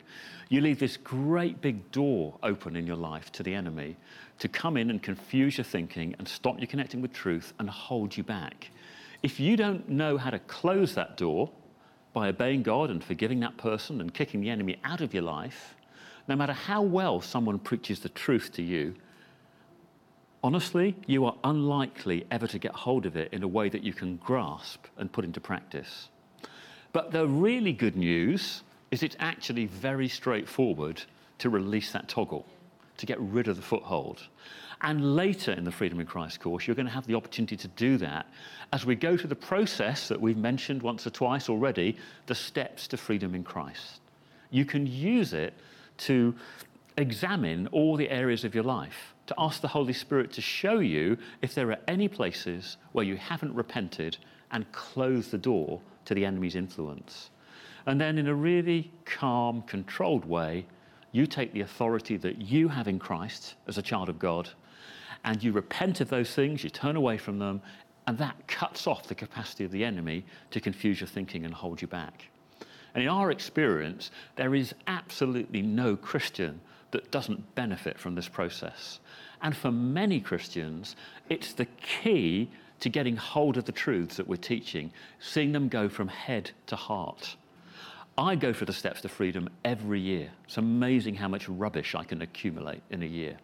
you 0.50 0.60
leave 0.60 0.78
this 0.78 0.98
great 0.98 1.62
big 1.62 1.90
door 1.90 2.34
open 2.42 2.76
in 2.76 2.86
your 2.86 2.96
life 2.96 3.32
to 3.32 3.42
the 3.42 3.54
enemy 3.54 3.96
to 4.38 4.46
come 4.46 4.76
in 4.76 4.90
and 4.90 5.02
confuse 5.02 5.56
your 5.56 5.64
thinking 5.64 6.14
and 6.18 6.28
stop 6.28 6.60
you 6.60 6.66
connecting 6.66 7.00
with 7.00 7.14
truth 7.14 7.54
and 7.58 7.70
hold 7.70 8.14
you 8.14 8.22
back. 8.22 8.70
If 9.22 9.40
you 9.40 9.56
don't 9.56 9.88
know 9.88 10.18
how 10.18 10.28
to 10.28 10.38
close 10.40 10.94
that 10.96 11.16
door 11.16 11.50
by 12.12 12.28
obeying 12.28 12.62
God 12.62 12.90
and 12.90 13.02
forgiving 13.02 13.40
that 13.40 13.56
person 13.56 14.02
and 14.02 14.12
kicking 14.12 14.42
the 14.42 14.50
enemy 14.50 14.76
out 14.84 15.00
of 15.00 15.14
your 15.14 15.22
life, 15.22 15.76
no 16.28 16.36
matter 16.36 16.52
how 16.52 16.82
well 16.82 17.22
someone 17.22 17.58
preaches 17.58 18.00
the 18.00 18.10
truth 18.10 18.52
to 18.52 18.62
you, 18.62 18.96
honestly, 20.46 20.94
you 21.08 21.24
are 21.24 21.34
unlikely 21.42 22.24
ever 22.30 22.46
to 22.46 22.56
get 22.56 22.70
hold 22.70 23.04
of 23.04 23.16
it 23.16 23.32
in 23.32 23.42
a 23.42 23.48
way 23.48 23.68
that 23.68 23.82
you 23.82 23.92
can 23.92 24.14
grasp 24.18 24.84
and 24.96 25.10
put 25.10 25.24
into 25.24 25.40
practice. 25.40 26.08
But 26.92 27.10
the 27.10 27.26
really 27.26 27.72
good 27.72 27.96
news 27.96 28.62
is 28.92 29.02
it's 29.02 29.16
actually 29.18 29.66
very 29.66 30.06
straightforward 30.06 31.02
to 31.38 31.50
release 31.50 31.90
that 31.90 32.08
toggle, 32.08 32.46
to 32.98 33.06
get 33.06 33.20
rid 33.20 33.48
of 33.48 33.56
the 33.56 33.62
foothold. 33.62 34.22
And 34.82 35.16
later 35.16 35.50
in 35.50 35.64
the 35.64 35.72
Freedom 35.72 35.98
in 35.98 36.06
Christ 36.06 36.38
course, 36.38 36.68
you're 36.68 36.76
going 36.76 36.86
to 36.86 36.92
have 36.92 37.08
the 37.08 37.16
opportunity 37.16 37.56
to 37.56 37.68
do 37.68 37.96
that 37.96 38.26
as 38.72 38.86
we 38.86 38.94
go 38.94 39.16
through 39.16 39.30
the 39.30 39.34
process 39.34 40.06
that 40.06 40.20
we've 40.20 40.36
mentioned 40.36 40.80
once 40.80 41.04
or 41.08 41.10
twice 41.10 41.48
already 41.48 41.96
the 42.26 42.36
steps 42.36 42.86
to 42.86 42.96
freedom 42.96 43.34
in 43.34 43.42
Christ. 43.42 44.00
You 44.50 44.64
can 44.64 44.86
use 44.86 45.32
it 45.32 45.54
to 45.98 46.36
examine 46.96 47.66
all 47.72 47.96
the 47.96 48.08
areas 48.10 48.44
of 48.44 48.54
your 48.54 48.62
life, 48.62 49.12
to 49.26 49.34
ask 49.38 49.60
the 49.60 49.68
Holy 49.68 49.92
Spirit 49.92 50.32
to 50.32 50.40
show 50.40 50.78
you 50.78 51.18
if 51.42 51.54
there 51.54 51.70
are 51.70 51.78
any 51.88 52.08
places 52.08 52.76
where 52.92 53.04
you 53.04 53.16
haven't 53.16 53.54
repented 53.54 54.16
and 54.50 54.70
closed 54.72 55.30
the 55.30 55.38
door 55.38 55.80
to 56.04 56.14
the 56.14 56.24
enemy's 56.24 56.54
influence. 56.54 57.30
And 57.86 58.00
then, 58.00 58.18
in 58.18 58.26
a 58.26 58.34
really 58.34 58.90
calm, 59.04 59.62
controlled 59.62 60.24
way, 60.24 60.66
you 61.12 61.26
take 61.26 61.52
the 61.52 61.60
authority 61.60 62.16
that 62.18 62.40
you 62.42 62.68
have 62.68 62.88
in 62.88 62.98
Christ 62.98 63.54
as 63.66 63.78
a 63.78 63.82
child 63.82 64.08
of 64.08 64.18
God 64.18 64.50
and 65.24 65.42
you 65.42 65.52
repent 65.52 66.00
of 66.00 66.08
those 66.08 66.32
things, 66.32 66.62
you 66.62 66.70
turn 66.70 66.96
away 66.96 67.18
from 67.18 67.38
them, 67.38 67.60
and 68.06 68.16
that 68.18 68.46
cuts 68.46 68.86
off 68.86 69.08
the 69.08 69.14
capacity 69.14 69.64
of 69.64 69.72
the 69.72 69.84
enemy 69.84 70.24
to 70.52 70.60
confuse 70.60 71.00
your 71.00 71.08
thinking 71.08 71.44
and 71.44 71.52
hold 71.52 71.82
you 71.82 71.88
back. 71.88 72.28
And 72.94 73.02
in 73.02 73.08
our 73.08 73.30
experience, 73.30 74.10
there 74.36 74.54
is 74.54 74.74
absolutely 74.86 75.62
no 75.62 75.96
Christian 75.96 76.60
that 76.90 77.10
doesn't 77.10 77.54
benefit 77.54 77.98
from 77.98 78.14
this 78.14 78.28
process. 78.28 79.00
And 79.42 79.56
for 79.56 79.70
many 79.70 80.20
Christians, 80.20 80.96
it's 81.28 81.52
the 81.52 81.66
key 81.66 82.50
to 82.80 82.88
getting 82.88 83.16
hold 83.16 83.56
of 83.56 83.64
the 83.64 83.72
truths 83.72 84.16
that 84.16 84.28
we're 84.28 84.36
teaching, 84.36 84.92
seeing 85.18 85.52
them 85.52 85.68
go 85.68 85.88
from 85.88 86.08
head 86.08 86.50
to 86.66 86.76
heart. 86.76 87.36
I 88.18 88.34
go 88.34 88.52
through 88.52 88.66
the 88.66 88.72
steps 88.72 89.02
to 89.02 89.08
freedom 89.08 89.48
every 89.64 90.00
year. 90.00 90.30
It's 90.44 90.56
amazing 90.56 91.14
how 91.16 91.28
much 91.28 91.48
rubbish 91.48 91.94
I 91.94 92.04
can 92.04 92.22
accumulate 92.22 92.82
in 92.90 93.02
a 93.02 93.06
year. 93.06 93.36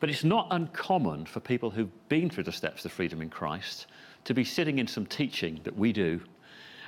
But 0.00 0.10
it's 0.10 0.24
not 0.24 0.46
uncommon 0.50 1.26
for 1.26 1.40
people 1.40 1.70
who've 1.70 2.08
been 2.08 2.30
through 2.30 2.44
the 2.44 2.52
steps 2.52 2.82
to 2.82 2.88
freedom 2.88 3.20
in 3.20 3.30
Christ 3.30 3.86
to 4.24 4.34
be 4.34 4.44
sitting 4.44 4.78
in 4.78 4.86
some 4.86 5.06
teaching 5.06 5.60
that 5.64 5.76
we 5.76 5.92
do 5.92 6.20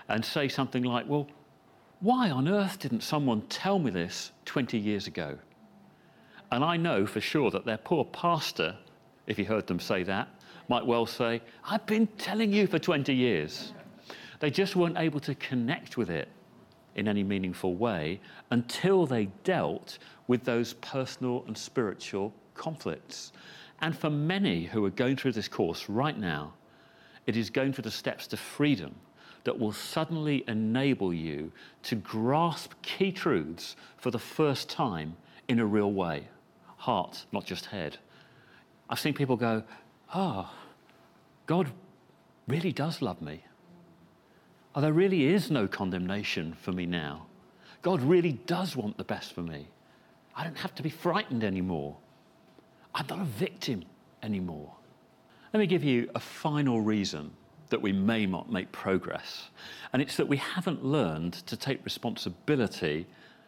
and 0.09 0.25
say 0.25 0.49
something 0.49 0.83
like, 0.83 1.07
Well, 1.09 1.27
why 2.01 2.31
on 2.31 2.49
earth 2.49 2.79
didn't 2.79 3.03
someone 3.03 3.43
tell 3.43 3.79
me 3.79 3.91
this 3.91 4.33
20 4.47 4.79
years 4.79 5.07
ago? 5.07 5.39
And 6.51 6.65
I 6.65 6.77
know 6.77 7.07
for 7.07 7.21
sure 7.21 7.51
that 7.51 7.67
their 7.67 7.77
poor 7.77 8.05
pastor, 8.05 8.75
if 9.27 9.37
he 9.37 9.45
heard 9.45 9.67
them 9.67 9.79
say 9.79 10.03
that, 10.05 10.29
might 10.69 10.85
well 10.85 11.05
say, 11.05 11.43
I've 11.65 11.85
been 11.87 12.07
telling 12.07 12.53
you 12.53 12.67
for 12.67 12.79
20 12.79 13.15
years. 13.15 13.75
They 14.41 14.51
just 14.51 14.77
weren't 14.77 14.97
able 14.97 15.21
to 15.21 15.35
connect 15.35 15.97
with 15.97 16.11
it 16.11 16.29
in 16.95 17.07
any 17.07 17.23
meaningful 17.23 17.75
way 17.75 18.21
until 18.51 19.07
they 19.07 19.27
dealt 19.45 19.99
with 20.27 20.45
those 20.45 20.75
personal 20.75 21.45
and 21.47 21.57
spiritual 21.57 22.33
conflicts. 22.55 23.33
And 23.83 23.97
for 23.97 24.11
many 24.11 24.65
who 24.65 24.85
are 24.85 24.91
going 24.91 25.17
through 25.17 25.33
this 25.33 25.49
course 25.49 25.89
right 25.89 26.19
now, 26.19 26.55
it 27.27 27.37
is 27.37 27.51
going 27.51 27.73
through 27.73 27.83
the 27.83 27.91
steps 27.91 28.27
to 28.29 28.37
freedom 28.37 28.95
that 29.45 29.59
will 29.59 29.73
suddenly 29.73 30.45
enable 30.47 31.15
you 31.15 31.53
to 31.85 31.95
grasp 31.97 32.73
key 32.83 33.13
truths 33.13 33.77
for 33.97 34.11
the 34.11 34.19
first 34.19 34.69
time 34.69 35.17
in 35.49 35.59
a 35.59 35.67
real 35.67 35.93
way. 35.93 36.29
Heart, 36.77 37.27
not 37.33 37.45
just 37.45 37.67
head. 37.67 37.99
I've 38.89 39.01
seen 39.01 39.15
people 39.15 39.37
go, 39.37 39.63
Oh, 40.15 40.51
God 41.47 41.71
really 42.49 42.73
does 42.73 43.01
love 43.01 43.23
me. 43.23 43.45
Oh, 44.75 44.81
there 44.81 44.93
really 44.93 45.27
is 45.27 45.51
no 45.51 45.67
condemnation 45.67 46.55
for 46.61 46.73
me 46.73 46.87
now. 46.87 47.27
God 47.83 48.03
really 48.03 48.33
does 48.33 48.77
want 48.77 48.99
the 48.99 49.05
best 49.05 49.33
for 49.33 49.43
me. 49.43 49.67
I 50.37 50.45
don't 50.45 50.59
have 50.59 50.75
to 50.77 50.83
be 50.83 50.91
frightened 50.91 51.45
anymore. 51.45 51.97
I'm 52.95 53.07
not 53.09 53.21
a 53.21 53.25
victim 53.25 53.85
anymore. 54.23 54.73
Let 55.53 55.61
me 55.61 55.67
give 55.67 55.83
you 55.83 56.11
a 56.15 56.21
final 56.21 56.81
reason 56.81 57.33
that 57.71 57.81
we 57.81 57.93
may 57.93 58.27
not 58.27 58.53
make 58.53 58.71
progress, 58.73 59.49
and 59.93 60.03
it's 60.03 60.17
that 60.17 60.29
we 60.29 60.37
haven't 60.37 60.85
learned 60.85 61.33
to 61.33 61.57
take 61.57 61.85
responsibility 61.85 63.07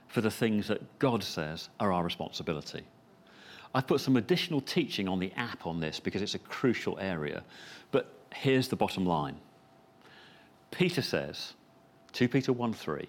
for 0.09 0.21
the 0.21 0.31
things 0.31 0.69
that 0.69 0.99
God 0.99 1.23
says 1.23 1.69
are 1.81 1.93
our 1.93 2.05
responsibility. 2.05 2.83
I've 3.75 3.87
put 3.87 4.01
some 4.01 4.17
additional 4.17 4.61
teaching 4.61 5.09
on 5.09 5.19
the 5.19 5.33
app 5.37 5.67
on 5.67 5.81
this 5.81 5.99
because 5.99 6.23
it's 6.23 6.35
a 6.35 6.39
crucial 6.39 6.99
area, 6.99 7.43
but 7.91 8.15
here's 8.35 8.69
the 8.69 8.77
bottom 8.77 9.07
line. 9.07 9.37
Peter 10.71 11.03
says, 11.03 11.55
2 12.13 12.29
Peter 12.29 12.53
1 12.53 12.73
3, 12.73 13.07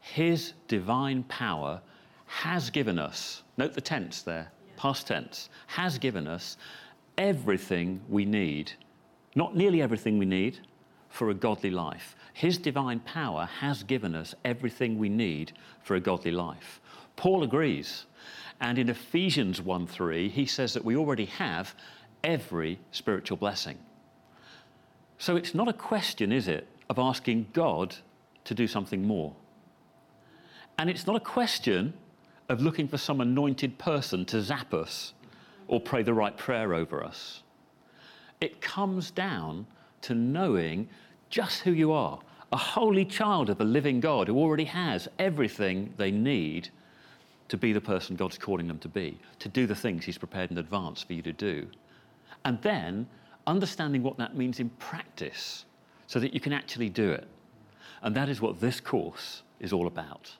his 0.00 0.54
divine 0.68 1.22
power 1.24 1.80
has 2.26 2.70
given 2.70 2.98
us, 2.98 3.42
note 3.56 3.74
the 3.74 3.80
tense 3.80 4.22
there, 4.22 4.50
past 4.76 5.06
tense, 5.06 5.48
has 5.66 5.98
given 5.98 6.26
us 6.26 6.56
everything 7.18 8.00
we 8.08 8.24
need, 8.24 8.72
not 9.34 9.56
nearly 9.56 9.82
everything 9.82 10.18
we 10.18 10.26
need, 10.26 10.58
for 11.10 11.30
a 11.30 11.34
godly 11.34 11.70
life. 11.70 12.14
His 12.32 12.56
divine 12.56 13.00
power 13.00 13.48
has 13.58 13.82
given 13.82 14.14
us 14.14 14.34
everything 14.44 14.96
we 14.96 15.08
need 15.08 15.52
for 15.82 15.96
a 15.96 16.00
godly 16.00 16.30
life. 16.30 16.80
Paul 17.16 17.42
agrees. 17.42 18.06
And 18.60 18.78
in 18.78 18.88
Ephesians 18.88 19.60
1 19.60 19.86
3, 19.86 20.28
he 20.28 20.46
says 20.46 20.72
that 20.74 20.84
we 20.84 20.96
already 20.96 21.24
have 21.26 21.74
every 22.22 22.78
spiritual 22.92 23.36
blessing. 23.36 23.78
So 25.18 25.36
it's 25.36 25.54
not 25.54 25.68
a 25.68 25.72
question, 25.72 26.32
is 26.32 26.48
it, 26.48 26.66
of 26.88 26.98
asking 26.98 27.48
God 27.52 27.96
to 28.44 28.54
do 28.54 28.66
something 28.66 29.06
more. 29.06 29.34
And 30.78 30.88
it's 30.88 31.06
not 31.06 31.16
a 31.16 31.20
question 31.20 31.92
of 32.48 32.62
looking 32.62 32.88
for 32.88 32.98
some 32.98 33.20
anointed 33.20 33.78
person 33.78 34.24
to 34.26 34.40
zap 34.40 34.72
us 34.72 35.12
or 35.68 35.80
pray 35.80 36.02
the 36.02 36.14
right 36.14 36.36
prayer 36.36 36.74
over 36.74 37.04
us. 37.04 37.42
It 38.40 38.60
comes 38.60 39.10
down 39.10 39.66
to 40.02 40.14
knowing 40.14 40.88
just 41.28 41.60
who 41.60 41.72
you 41.72 41.92
are 41.92 42.20
a 42.52 42.56
holy 42.56 43.04
child 43.04 43.48
of 43.48 43.58
the 43.58 43.64
living 43.64 44.00
God 44.00 44.26
who 44.26 44.36
already 44.36 44.64
has 44.64 45.08
everything 45.18 45.94
they 45.96 46.10
need 46.10 46.68
to 47.48 47.56
be 47.56 47.72
the 47.72 47.80
person 47.80 48.16
God's 48.16 48.38
calling 48.38 48.66
them 48.66 48.78
to 48.78 48.88
be, 48.88 49.18
to 49.38 49.48
do 49.48 49.66
the 49.66 49.74
things 49.74 50.04
He's 50.04 50.18
prepared 50.18 50.50
in 50.50 50.58
advance 50.58 51.02
for 51.02 51.12
you 51.12 51.22
to 51.22 51.32
do. 51.32 51.68
And 52.44 52.60
then 52.62 53.06
understanding 53.46 54.02
what 54.02 54.16
that 54.18 54.36
means 54.36 54.60
in 54.60 54.70
practice 54.70 55.64
so 56.06 56.18
that 56.20 56.34
you 56.34 56.40
can 56.40 56.52
actually 56.52 56.88
do 56.88 57.10
it. 57.10 57.26
And 58.02 58.14
that 58.16 58.28
is 58.28 58.40
what 58.40 58.60
this 58.60 58.80
course 58.80 59.42
is 59.60 59.72
all 59.72 59.86
about. 59.86 60.32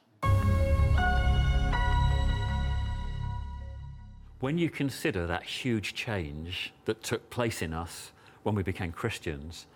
When 4.41 4.57
you 4.57 4.71
consider 4.71 5.27
that 5.27 5.43
huge 5.43 5.93
change 5.93 6.73
that 6.87 7.03
took 7.03 7.29
place 7.29 7.61
in 7.61 7.75
us 7.75 8.13
when 8.43 8.55
we 8.55 8.63
became 8.63 8.91
Christians, 8.91 9.67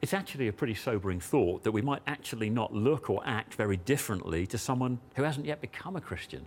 it's 0.00 0.12
actually 0.12 0.48
a 0.48 0.52
pretty 0.52 0.74
sobering 0.74 1.20
thought 1.20 1.62
that 1.62 1.70
we 1.70 1.82
might 1.82 2.02
actually 2.08 2.50
not 2.50 2.74
look 2.74 3.08
or 3.08 3.22
act 3.24 3.54
very 3.54 3.76
differently 3.76 4.44
to 4.48 4.58
someone 4.58 4.98
who 5.14 5.22
hasn't 5.22 5.46
yet 5.46 5.60
become 5.60 5.94
a 5.94 6.00
Christian. 6.00 6.46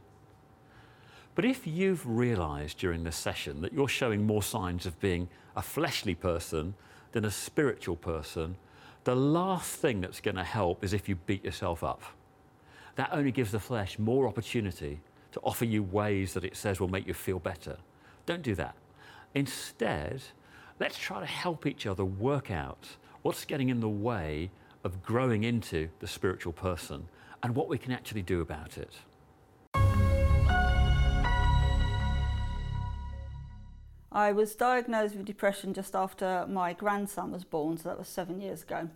But 1.33 1.45
if 1.45 1.65
you've 1.65 2.05
realized 2.05 2.77
during 2.77 3.05
this 3.05 3.15
session 3.15 3.61
that 3.61 3.71
you're 3.71 3.87
showing 3.87 4.27
more 4.27 4.43
signs 4.43 4.85
of 4.85 4.99
being 4.99 5.29
a 5.55 5.61
fleshly 5.61 6.13
person 6.13 6.73
than 7.13 7.23
a 7.23 7.31
spiritual 7.31 7.95
person, 7.95 8.57
the 9.05 9.15
last 9.15 9.71
thing 9.75 10.01
that's 10.01 10.19
going 10.19 10.35
to 10.35 10.43
help 10.43 10.83
is 10.83 10.91
if 10.91 11.07
you 11.07 11.15
beat 11.15 11.45
yourself 11.45 11.85
up. 11.85 12.03
That 12.95 13.11
only 13.13 13.31
gives 13.31 13.51
the 13.51 13.59
flesh 13.61 13.97
more 13.97 14.27
opportunity 14.27 14.99
to 15.35 15.41
offer 15.43 15.65
you 15.65 15.83
ways 15.83 16.33
that 16.33 16.45
it 16.45 16.55
says 16.55 16.79
will 16.79 16.87
make 16.87 17.05
you 17.05 17.13
feel 17.13 17.39
better. 17.39 17.75
Don't 18.25 18.41
do 18.41 18.55
that. 18.55 18.73
Instead, 19.33 20.21
let's 20.79 20.97
try 20.97 21.19
to 21.19 21.25
help 21.25 21.65
each 21.65 21.85
other 21.85 22.05
work 22.05 22.49
out 22.49 22.87
what's 23.21 23.43
getting 23.43 23.67
in 23.67 23.81
the 23.81 23.89
way 23.89 24.49
of 24.85 25.03
growing 25.03 25.43
into 25.43 25.89
the 25.99 26.07
spiritual 26.07 26.53
person 26.53 27.09
and 27.43 27.53
what 27.53 27.67
we 27.67 27.77
can 27.77 27.91
actually 27.91 28.21
do 28.21 28.39
about 28.39 28.77
it. 28.77 28.93
I 34.09 34.31
was 34.31 34.55
diagnosed 34.55 35.17
with 35.17 35.25
depression 35.25 35.73
just 35.73 35.97
after 35.97 36.45
my 36.47 36.71
grandson 36.71 37.33
was 37.33 37.43
born, 37.43 37.75
so 37.75 37.89
that 37.89 37.99
was 37.99 38.07
seven 38.07 38.39
years 38.39 38.63
ago. 38.63 38.87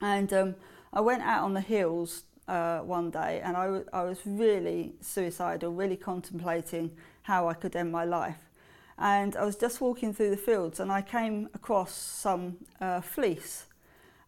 And 0.00 0.32
um, 0.32 0.54
I 0.92 1.00
went 1.00 1.22
out 1.22 1.42
on 1.42 1.54
the 1.54 1.60
hills 1.60 2.22
uh, 2.48 2.80
one 2.80 3.10
day 3.10 3.40
and 3.42 3.56
I, 3.56 3.64
w- 3.66 3.86
I 3.92 4.02
was 4.02 4.20
really 4.24 4.94
suicidal, 5.00 5.72
really 5.72 5.96
contemplating 5.96 6.90
how 7.22 7.48
I 7.48 7.54
could 7.54 7.74
end 7.74 7.92
my 7.92 8.04
life. 8.04 8.50
And 8.98 9.36
I 9.36 9.44
was 9.44 9.56
just 9.56 9.80
walking 9.80 10.12
through 10.12 10.30
the 10.30 10.36
fields 10.36 10.78
and 10.78 10.92
I 10.92 11.02
came 11.02 11.48
across 11.54 11.92
some 11.92 12.58
uh, 12.80 13.00
fleece. 13.00 13.66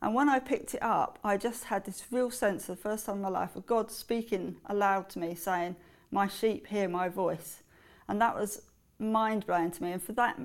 And 0.03 0.15
when 0.15 0.29
I 0.29 0.39
picked 0.39 0.75
it 0.75 0.83
up, 0.83 1.19
I 1.25 1.37
just 1.37 1.65
had 1.65 1.85
this 1.85 2.05
real 2.11 2.31
sense, 2.31 2.67
the 2.67 2.77
first 2.77 3.07
time 3.07 3.17
in 3.17 3.23
my 3.23 3.29
life, 3.29 3.57
of 3.57 3.67
God 3.67 3.91
speaking 3.91 4.57
aloud 4.67 5.09
to 5.11 5.19
me, 5.19 5.35
saying, 5.35 5.77
My 6.11 6.27
sheep 6.27 6.67
hear 6.67 6.89
my 6.89 7.09
voice. 7.09 7.63
And 8.09 8.21
that 8.21 8.35
was 8.35 8.63
mind 8.99 9.47
blowing 9.47 9.71
to 9.71 9.83
me. 9.83 9.93
And 9.93 10.03
for 10.03 10.13
that 10.13 10.39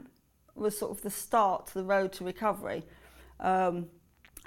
was 0.55 0.77
sort 0.77 0.91
of 0.91 1.01
the 1.01 1.09
start 1.09 1.67
to 1.67 1.73
the 1.75 1.83
road 1.83 2.13
to 2.13 2.23
recovery. 2.23 2.83
Um, 3.39 3.87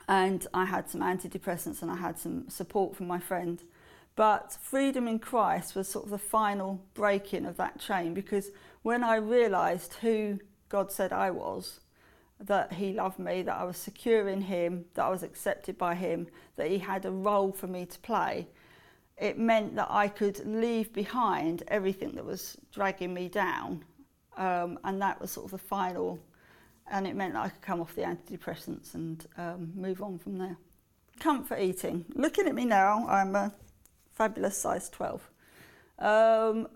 and 0.09 0.47
I 0.53 0.67
had 0.67 0.89
some 0.89 1.01
antidepressants 1.01 1.83
and 1.83 1.91
I 1.91 1.97
had 1.97 2.19
some 2.19 2.49
support 2.49 2.97
from 2.97 3.07
my 3.07 3.19
friend. 3.19 3.63
But 4.17 4.57
freedom 4.61 5.09
in 5.09 5.19
Christ 5.19 5.75
was 5.75 5.89
sort 5.89 6.05
of 6.05 6.11
the 6.11 6.19
final 6.19 6.81
breaking 6.95 7.47
of 7.47 7.57
that 7.57 7.81
chain 7.81 8.15
because 8.15 8.51
when 8.83 9.03
I 9.03 9.17
realised 9.17 9.95
who 9.95 10.39
God 10.69 10.93
said 10.93 11.13
I 11.13 11.31
was, 11.31 11.81
that 12.39 12.75
He 12.75 12.93
loved 12.93 13.19
me, 13.19 13.43
that 13.43 13.57
I 13.57 13.65
was 13.65 13.77
secure 13.77 14.29
in 14.29 14.43
Him, 14.43 14.85
that 14.95 15.05
I 15.05 15.09
was 15.09 15.23
accepted 15.23 15.79
by 15.79 15.95
Him, 15.95 16.29
that 16.57 16.69
He 16.69 16.79
had 16.79 17.05
a 17.05 17.11
role 17.11 17.53
for 17.53 17.67
me 17.67 17.87
to 17.87 17.99
play, 18.01 18.49
it 19.17 19.39
meant 19.39 19.77
that 19.77 19.89
I 19.91 20.09
could 20.09 20.45
leave 20.45 20.93
behind 20.93 21.63
everything 21.69 22.13
that 22.17 22.25
was 22.25 22.57
dragging 22.73 23.15
me 23.15 23.29
down. 23.29 23.85
Um, 24.37 24.79
and 24.83 25.01
that 25.01 25.21
was 25.21 25.31
sort 25.31 25.47
of 25.47 25.53
the 25.53 25.59
final 25.59 26.19
and 26.91 27.07
it 27.07 27.15
meant 27.15 27.35
that 27.35 27.45
I 27.45 27.49
could 27.49 27.63
come 27.63 27.81
off 27.81 27.95
the 27.95 28.03
antidepressants 28.03 28.95
and 28.95 29.27
um, 29.37 29.73
move 29.75 30.03
on 30.03 30.19
from 30.19 30.39
there. 30.39 30.57
Comfort 31.21 31.59
eating. 31.59 32.05
Looking 32.15 32.47
at 32.47 32.55
me 32.55 32.65
now, 32.65 33.07
I'm 33.09 33.35
a 33.37 33.53
fabulous 34.13 34.57
size 34.57 34.91
12. 34.91 35.31
Um, 35.99 36.69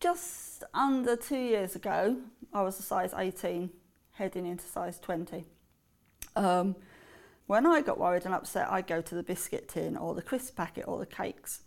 just 0.00 0.64
under 0.74 1.16
two 1.16 1.38
years 1.38 1.76
ago, 1.76 2.16
I 2.52 2.62
was 2.62 2.78
a 2.78 2.82
size 2.82 3.12
18, 3.16 3.70
heading 4.12 4.46
into 4.46 4.64
size 4.64 4.98
20. 4.98 5.44
Um, 6.34 6.76
when 7.46 7.66
I 7.66 7.80
got 7.80 7.98
worried 7.98 8.24
and 8.24 8.34
upset, 8.34 8.70
I'd 8.70 8.86
go 8.86 9.00
to 9.00 9.14
the 9.14 9.22
biscuit 9.22 9.68
tin 9.68 9.96
or 9.96 10.14
the 10.14 10.22
crisp 10.22 10.56
packet 10.56 10.84
or 10.88 10.98
the 10.98 11.06
cakes. 11.06 11.62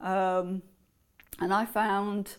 Um, 0.00 0.62
and 1.40 1.52
I 1.54 1.64
found 1.64 2.36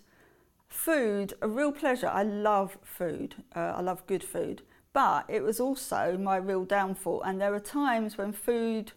food 0.76 1.34
a 1.42 1.48
real 1.48 1.72
pleasure. 1.72 2.08
I 2.08 2.24
love 2.24 2.78
food, 2.84 3.36
uh, 3.56 3.74
I 3.78 3.82
love 3.82 4.06
good 4.06 4.24
food, 4.24 4.62
but 4.94 5.26
it 5.28 5.42
was 5.42 5.60
also 5.60 6.18
my 6.18 6.36
real 6.38 6.66
downfall. 6.66 7.22
And 7.24 7.42
there 7.42 7.54
are 7.54 7.60
times 7.60 8.18
when 8.18 8.34
food 8.34 8.92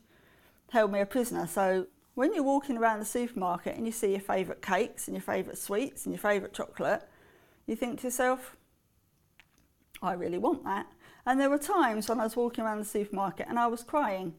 held 0.70 0.92
me 0.92 1.00
a 1.00 1.06
prisoner. 1.06 1.46
So 1.46 1.86
when 2.14 2.34
you're 2.34 2.42
walking 2.42 2.76
around 2.76 2.98
the 2.98 3.06
supermarket 3.06 3.76
and 3.76 3.86
you 3.86 3.92
see 3.92 4.10
your 4.10 4.20
favourite 4.20 4.60
cakes 4.60 5.06
and 5.06 5.16
your 5.16 5.22
favourite 5.22 5.56
sweets 5.56 6.04
and 6.04 6.14
your 6.14 6.20
favourite 6.20 6.52
chocolate, 6.52 7.08
you 7.66 7.76
think 7.76 8.00
to 8.00 8.08
yourself, 8.08 8.56
I 10.02 10.12
really 10.12 10.38
want 10.38 10.64
that. 10.64 10.86
And 11.24 11.40
there 11.40 11.50
were 11.50 11.58
times 11.58 12.08
when 12.08 12.20
I 12.20 12.24
was 12.24 12.36
walking 12.36 12.64
around 12.64 12.78
the 12.78 12.84
supermarket 12.84 13.46
and 13.48 13.58
I 13.58 13.66
was 13.66 13.82
crying. 13.82 14.34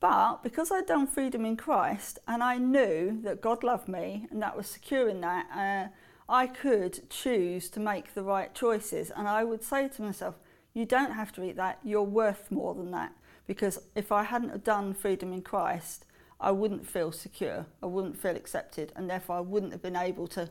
But 0.00 0.42
because 0.42 0.70
I'd 0.70 0.86
done 0.86 1.06
freedom 1.06 1.44
in 1.44 1.56
Christ 1.56 2.18
and 2.28 2.42
I 2.42 2.58
knew 2.58 3.20
that 3.22 3.40
God 3.40 3.64
loved 3.64 3.88
me 3.88 4.26
and 4.30 4.40
that 4.42 4.56
was 4.56 4.68
secure 4.68 5.08
in 5.08 5.20
that, 5.22 5.46
uh, 5.54 5.88
I 6.28 6.46
could 6.46 7.08
choose 7.08 7.70
to 7.70 7.80
make 7.80 8.14
the 8.14 8.22
right 8.22 8.54
choices. 8.54 9.10
And 9.10 9.26
I 9.26 9.44
would 9.44 9.62
say 9.62 9.88
to 9.88 10.02
myself, 10.02 10.34
You 10.74 10.84
don't 10.84 11.12
have 11.12 11.32
to 11.32 11.44
eat 11.44 11.56
that. 11.56 11.78
You're 11.82 12.02
worth 12.02 12.50
more 12.50 12.74
than 12.74 12.90
that. 12.90 13.12
Because 13.46 13.80
if 13.94 14.12
I 14.12 14.24
hadn't 14.24 14.62
done 14.62 14.92
freedom 14.92 15.32
in 15.32 15.42
Christ, 15.42 16.04
I 16.40 16.52
wouldn't 16.52 16.86
feel 16.86 17.12
secure. 17.12 17.66
I 17.82 17.86
wouldn't 17.86 18.16
feel 18.16 18.36
accepted, 18.36 18.92
and 18.94 19.08
therefore 19.08 19.36
I 19.36 19.40
wouldn't 19.40 19.72
have 19.72 19.82
been 19.82 19.96
able 19.96 20.28
to 20.28 20.50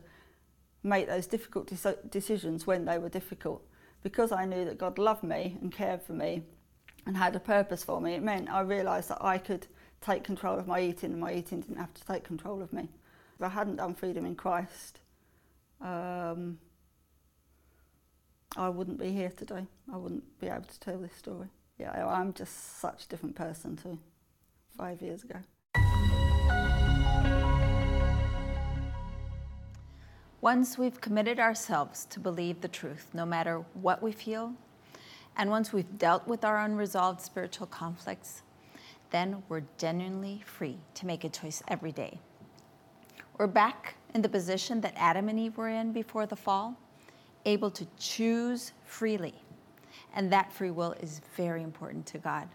make 0.84 1.08
those 1.08 1.28
difficult 1.28 1.72
decisions 2.10 2.66
when 2.66 2.86
they 2.86 2.98
were 2.98 3.10
difficult. 3.10 3.64
Because 4.04 4.32
I 4.32 4.46
knew 4.46 4.66
that 4.66 4.78
God 4.78 4.98
loved 4.98 5.24
me 5.24 5.58
and 5.62 5.72
cared 5.72 6.02
for 6.02 6.14
me 6.14 6.44
and 7.06 7.18
had 7.18 7.36
a 7.36 7.40
purpose 7.40 7.84
for 7.84 8.02
me, 8.02 8.14
it 8.14 8.24
meant 8.24 8.50
I 8.50 8.62
realised 8.62 9.10
that 9.10 9.24
I 9.24 9.38
could 9.38 9.68
take 10.02 10.24
control 10.24 10.60
of 10.60 10.68
my 10.68 10.82
eating 10.82 11.12
and 11.12 11.22
my 11.22 11.34
eating 11.34 11.62
didn't 11.62 11.78
have 11.78 11.94
to 11.94 12.06
take 12.06 12.24
control 12.24 12.62
of 12.62 12.74
me. 12.74 12.90
If 13.36 13.44
I 13.44 13.50
hadn't 13.50 13.78
done 13.78 13.94
freedom 13.94 14.26
in 14.26 14.36
Christ, 14.36 15.00
um, 15.82 16.58
I 18.56 18.70
wouldn't 18.70 19.00
be 19.00 19.12
here 19.12 19.32
today. 19.36 19.66
I 19.92 19.98
wouldn't 19.98 20.40
be 20.40 20.48
able 20.48 20.64
to 20.64 20.80
tell 20.80 20.98
this 20.98 21.16
story. 21.16 21.48
Yeah, 21.78 22.08
I'm 22.08 22.34
just 22.34 22.80
such 22.80 23.06
a 23.06 23.08
different 23.08 23.36
person 23.36 23.76
to 23.78 23.98
five 24.78 25.02
years 25.02 25.24
ago. 25.24 25.40
Once 30.42 30.78
we've 30.78 31.02
committed 31.02 31.40
ourselves 31.40 32.06
to 32.06 32.20
believe 32.20 32.62
the 32.62 32.68
truth, 32.68 33.08
no 33.14 33.26
matter 33.26 33.64
what 33.74 34.02
we 34.02 34.12
feel, 34.12 34.54
and 35.36 35.50
once 35.50 35.74
we've 35.74 35.98
dealt 35.98 36.28
with 36.28 36.46
our 36.46 36.60
unresolved 36.60 37.22
spiritual 37.22 37.68
conflicts, 37.68 38.44
then 39.12 39.44
we're 39.50 39.64
genuinely 39.78 40.42
free 40.46 40.78
to 40.96 41.06
make 41.06 41.24
a 41.24 41.30
choice 41.30 41.62
every 41.68 41.92
day. 41.92 42.20
We're 43.38 43.48
back 43.48 43.96
in 44.18 44.24
the 44.24 44.30
position 44.30 44.82
that 44.82 44.96
Adam 44.98 45.30
and 45.30 45.40
Eve 45.40 45.58
were 45.58 45.70
in 45.70 45.92
before 45.92 46.26
the 46.26 46.36
fall, 46.36 46.76
able 47.46 47.70
to 47.70 47.86
choose 48.00 48.72
freely. 48.84 49.36
And 50.16 50.34
that 50.34 50.52
free 50.52 50.72
will 50.72 50.94
is 50.94 51.22
very 51.36 51.62
important 51.62 52.08
to 52.08 52.18
God. 52.18 52.50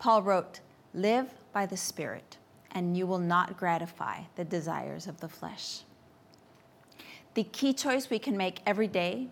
Paul 0.00 0.24
wrote, 0.24 0.58
Live 0.92 1.32
by 1.52 1.64
the 1.64 1.76
Spirit, 1.76 2.38
and 2.72 2.96
you 2.96 3.06
will 3.06 3.20
not 3.20 3.56
gratify 3.56 4.22
the 4.34 4.44
desires 4.44 5.06
of 5.06 5.20
the 5.20 5.28
flesh. 5.28 5.82
The 7.34 7.44
key 7.44 7.72
choice 7.72 8.10
we 8.10 8.18
can 8.18 8.36
make 8.36 8.62
every 8.66 8.88
day 8.88 9.28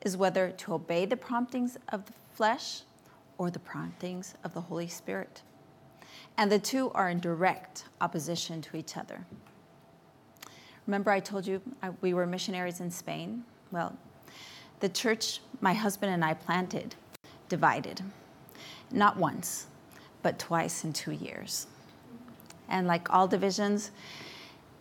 is 0.00 0.16
whether 0.16 0.52
to 0.52 0.72
obey 0.72 1.04
the 1.04 1.18
promptings 1.18 1.76
of 1.90 2.06
the 2.06 2.14
flesh 2.32 2.80
or 3.36 3.50
the 3.50 3.58
promptings 3.58 4.32
of 4.42 4.54
the 4.54 4.62
Holy 4.62 4.88
Spirit. 4.88 5.42
And 6.38 6.50
the 6.50 6.58
two 6.58 6.90
are 6.92 7.10
in 7.10 7.20
direct 7.20 7.84
opposition 8.00 8.62
to 8.62 8.78
each 8.78 8.96
other. 8.96 9.26
Remember, 10.86 11.10
I 11.10 11.20
told 11.20 11.46
you 11.46 11.60
I, 11.82 11.90
we 12.00 12.14
were 12.14 12.26
missionaries 12.26 12.80
in 12.80 12.90
Spain? 12.90 13.44
Well, 13.70 13.96
the 14.80 14.88
church 14.88 15.40
my 15.60 15.74
husband 15.74 16.12
and 16.12 16.24
I 16.24 16.34
planted 16.34 16.94
divided. 17.48 18.02
Not 18.90 19.16
once, 19.16 19.66
but 20.22 20.38
twice 20.38 20.84
in 20.84 20.92
two 20.92 21.12
years. 21.12 21.66
And 22.68 22.86
like 22.86 23.12
all 23.12 23.28
divisions, 23.28 23.90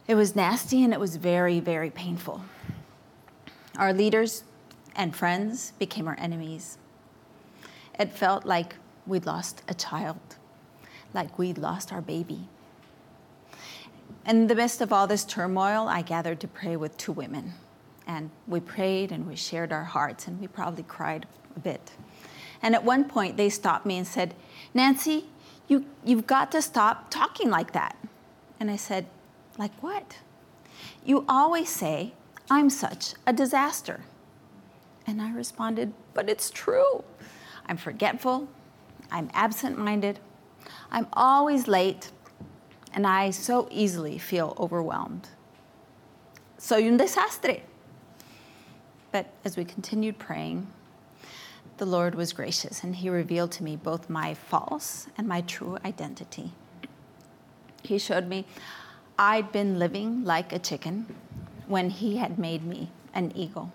it 0.08 0.16
was 0.16 0.36
nasty 0.36 0.84
and 0.84 0.94
it 0.94 1.00
was 1.00 1.18
very, 1.18 1.60
very 1.60 1.90
painful. 1.90 2.44
Our 3.78 3.94
leaders 3.94 4.44
and 4.96 5.16
friends 5.16 5.74
became 5.80 6.08
our 6.08 6.18
enemies. 6.20 6.78
It 8.00 8.12
felt 8.12 8.46
like 8.46 8.76
we'd 9.06 9.26
lost 9.26 9.62
a 9.68 9.74
child, 9.74 10.20
like 11.14 11.38
we'd 11.38 11.58
lost 11.58 11.92
our 11.92 12.02
baby. 12.02 12.48
In 14.26 14.48
the 14.48 14.56
midst 14.56 14.82
of 14.82 14.92
all 14.92 15.08
this 15.08 15.24
turmoil, 15.24 15.88
I 15.88 16.02
gathered 16.02 16.40
to 16.42 16.48
pray 16.48 16.76
with 16.76 16.98
two 16.98 17.12
women. 17.12 17.54
And 18.06 18.30
we 18.48 18.60
prayed 18.60 19.12
and 19.12 19.28
we 19.28 19.36
shared 19.36 19.72
our 19.72 19.84
hearts, 19.84 20.28
and 20.28 20.40
we 20.40 20.48
probably 20.48 20.84
cried 20.84 21.28
a 21.56 21.60
bit. 21.60 21.92
And 22.62 22.76
at 22.76 22.84
one 22.84 23.06
point, 23.06 23.38
they 23.38 23.50
stopped 23.50 23.86
me 23.86 23.98
and 23.98 24.08
said, 24.08 24.34
Nancy, 24.74 25.26
you, 25.68 25.86
you've 26.04 26.28
got 26.28 26.52
to 26.52 26.62
stop 26.62 27.10
talking 27.10 27.50
like 27.50 27.74
that. 27.74 27.96
And 28.60 28.70
I 28.70 28.76
said, 28.76 29.06
Like 29.58 29.72
what? 29.82 30.18
You 31.06 31.26
always 31.30 31.70
say, 31.70 32.14
I'm 32.50 32.70
such 32.70 33.14
a 33.26 33.34
disaster. 33.34 34.02
And 35.08 35.22
I 35.22 35.32
responded, 35.32 35.94
But 36.14 36.30
it's 36.30 36.50
true. 36.50 37.04
I'm 37.68 37.78
forgetful. 37.78 38.50
I'm 39.12 39.30
absent 39.34 39.78
minded. 39.78 40.20
I'm 40.92 41.08
always 41.14 41.68
late. 41.68 42.12
And 42.94 43.06
I 43.06 43.30
so 43.30 43.68
easily 43.72 44.18
feel 44.18 44.56
overwhelmed. 44.60 45.30
Soy 46.58 46.88
un 46.88 46.98
desastre. 46.98 47.62
But 49.12 49.28
as 49.44 49.58
we 49.58 49.66
continued 49.66 50.20
praying, 50.20 50.68
the 51.78 51.86
Lord 51.86 52.14
was 52.14 52.34
gracious 52.34 52.84
and 52.84 52.96
He 52.96 53.10
revealed 53.10 53.52
to 53.54 53.64
me 53.64 53.76
both 53.76 54.10
my 54.10 54.34
false 54.34 55.08
and 55.18 55.28
my 55.28 55.42
true 55.42 55.78
identity. 55.86 56.52
He 57.82 57.98
showed 57.98 58.28
me 58.28 58.46
I'd 59.18 59.52
been 59.52 59.80
living 59.80 60.24
like 60.24 60.54
a 60.54 60.60
chicken 60.60 61.16
when 61.68 61.90
He 61.90 62.18
had 62.18 62.38
made 62.38 62.66
me 62.66 62.90
an 63.14 63.32
eagle. 63.36 63.72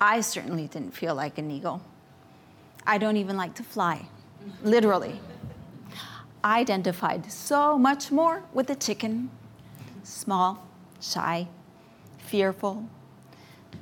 I 0.00 0.20
certainly 0.20 0.66
didn't 0.66 0.92
feel 0.92 1.14
like 1.14 1.38
an 1.38 1.50
eagle. 1.50 1.82
I 2.86 2.98
don't 2.98 3.16
even 3.16 3.36
like 3.36 3.54
to 3.54 3.62
fly, 3.62 4.06
literally. 4.62 5.20
Identified 6.44 7.30
so 7.30 7.76
much 7.76 8.10
more 8.10 8.44
with 8.52 8.66
the 8.66 8.74
chicken 8.74 9.30
small, 10.02 10.66
shy, 11.00 11.46
fearful, 12.18 12.88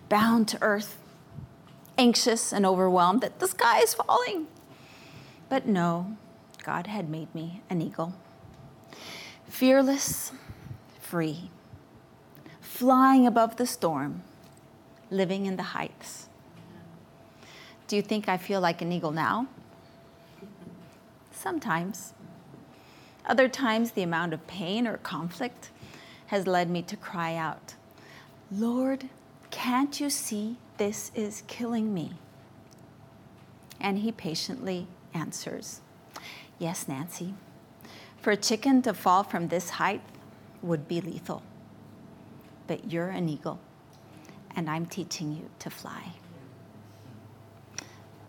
bound 0.09 0.49
to 0.49 0.59
earth 0.61 0.99
anxious 1.97 2.53
and 2.53 2.65
overwhelmed 2.65 3.21
that 3.21 3.41
the 3.41 3.49
sky 3.49 3.81
is 3.81 3.95
falling. 3.95 4.47
But 5.49 5.67
no, 5.67 6.17
God 6.65 6.87
had 6.87 7.09
made 7.09 7.35
me 7.35 7.63
an 7.69 7.83
eagle. 7.83 8.15
Fearless, 9.49 10.33
free, 11.01 11.51
flying 12.61 13.27
above 13.27 13.57
the 13.57 13.67
storm, 13.67 14.23
living 15.11 15.47
in 15.47 15.57
the 15.57 15.63
heights. 15.75 16.29
Do 17.89 17.97
you 17.97 18.03
think 18.03 18.29
I 18.29 18.37
feel 18.37 18.61
like 18.61 18.83
an 18.83 18.93
eagle 18.93 19.11
now? 19.11 19.49
Sometimes. 21.33 22.13
Other 23.29 23.49
times, 23.49 23.91
the 23.91 24.03
amount 24.03 24.33
of 24.33 24.47
pain 24.47 24.87
or 24.87 24.97
conflict 24.97 25.71
has 26.29 26.47
led 26.47 26.71
me 26.71 26.83
to 26.83 26.97
cry 26.97 27.35
out, 27.35 27.75
Lord, 28.51 29.11
can't 29.51 30.01
you 30.01 30.09
see 30.09 30.57
this 30.79 31.13
is 31.15 31.43
killing 31.47 31.93
me. 31.93 32.13
And 33.81 33.99
he 33.99 34.13
patiently 34.13 34.87
answers, 35.13 35.81
Yes, 36.59 36.89
Nancy. 36.89 37.35
For 38.21 38.31
a 38.33 38.37
chicken 38.37 38.83
to 38.83 38.95
fall 38.95 39.23
from 39.23 39.49
this 39.49 39.71
height 39.71 40.01
would 40.63 40.89
be 40.89 41.01
lethal. 41.01 41.43
But 42.67 42.91
you're 42.91 43.11
an 43.11 43.29
eagle, 43.29 43.61
and 44.57 44.69
I'm 44.69 44.87
teaching 44.87 45.33
you 45.33 45.51
to 45.61 45.71
fly. 45.71 46.15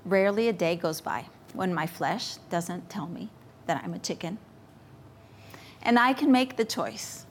Rarely 0.06 0.48
a 0.48 0.54
day 0.54 0.76
goes 0.76 1.02
by 1.02 1.26
when 1.54 1.74
my 1.74 1.88
flesh 1.88 2.36
doesn't 2.50 2.90
tell 2.90 3.08
me 3.08 3.30
that 3.66 3.82
I'm 3.84 3.94
a 3.94 4.00
chicken. 4.00 4.38
And 5.82 5.98
I 5.98 6.14
can 6.14 6.32
make 6.32 6.58
the 6.58 6.66
choice 6.66 7.26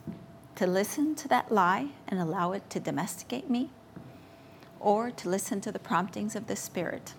to 0.55 0.67
listen 0.67 1.15
to 1.15 1.27
that 1.27 1.51
lie 1.51 1.89
and 2.07 2.19
allow 2.19 2.51
it 2.51 2.69
to 2.71 2.79
domesticate 2.79 3.49
me 3.49 3.69
or 4.79 5.11
to 5.11 5.29
listen 5.29 5.61
to 5.61 5.71
the 5.71 5.79
promptings 5.79 6.35
of 6.35 6.47
the 6.47 6.55
Spirit 6.55 7.13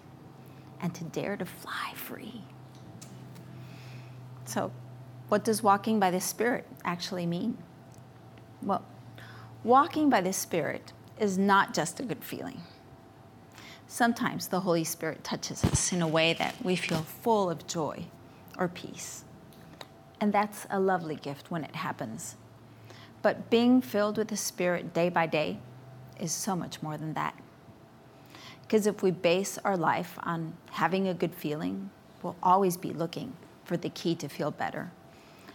and 0.81 0.95
to 0.95 1.05
dare 1.05 1.37
to 1.37 1.45
fly 1.45 1.93
free. 1.95 2.43
So, 4.45 4.73
what 5.29 5.45
does 5.45 5.63
walking 5.63 6.01
by 6.01 6.11
the 6.11 6.21
Spirit 6.21 6.67
actually 6.85 7.27
mean? 7.27 7.57
Well, 8.63 8.85
walking 9.63 10.11
by 10.11 10.21
the 10.23 10.33
Spirit 10.33 10.93
is 11.19 11.39
not 11.39 11.73
just 11.73 12.01
a 12.01 12.03
good 12.03 12.25
feeling. 12.25 12.63
Sometimes 13.87 14.49
the 14.49 14.61
Holy 14.61 14.85
Spirit 14.85 15.23
touches 15.23 15.65
us 15.65 15.93
in 15.93 16.03
a 16.03 16.09
way 16.09 16.33
that 16.35 16.55
we 16.65 16.77
feel 16.77 17.03
full 17.03 17.51
of 17.51 17.67
joy 17.67 18.05
or 18.59 18.69
peace. 18.69 19.25
And 20.21 20.33
that's 20.33 20.67
a 20.71 20.79
lovely 20.79 21.17
gift 21.17 21.51
when 21.51 21.65
it 21.65 21.77
happens. 21.77 22.37
But 23.23 23.51
being 23.51 23.81
filled 23.81 24.19
with 24.19 24.29
the 24.29 24.37
Spirit 24.37 24.93
day 24.93 25.09
by 25.09 25.27
day 25.27 25.59
is 26.19 26.33
so 26.33 26.55
much 26.55 26.83
more 26.83 26.99
than 26.99 27.15
that. 27.15 27.35
Because 28.63 28.87
if 28.87 29.03
we 29.03 29.11
base 29.11 29.59
our 29.65 29.77
life 29.77 30.19
on 30.23 30.55
having 30.71 31.09
a 31.09 31.15
good 31.15 31.35
feeling, 31.35 31.91
we'll 32.23 32.37
always 32.43 32.77
be 32.77 32.93
looking 32.93 33.33
for 33.65 33.77
the 33.77 33.89
key 33.89 34.15
to 34.17 34.29
feel 34.29 34.51
better. 34.51 34.93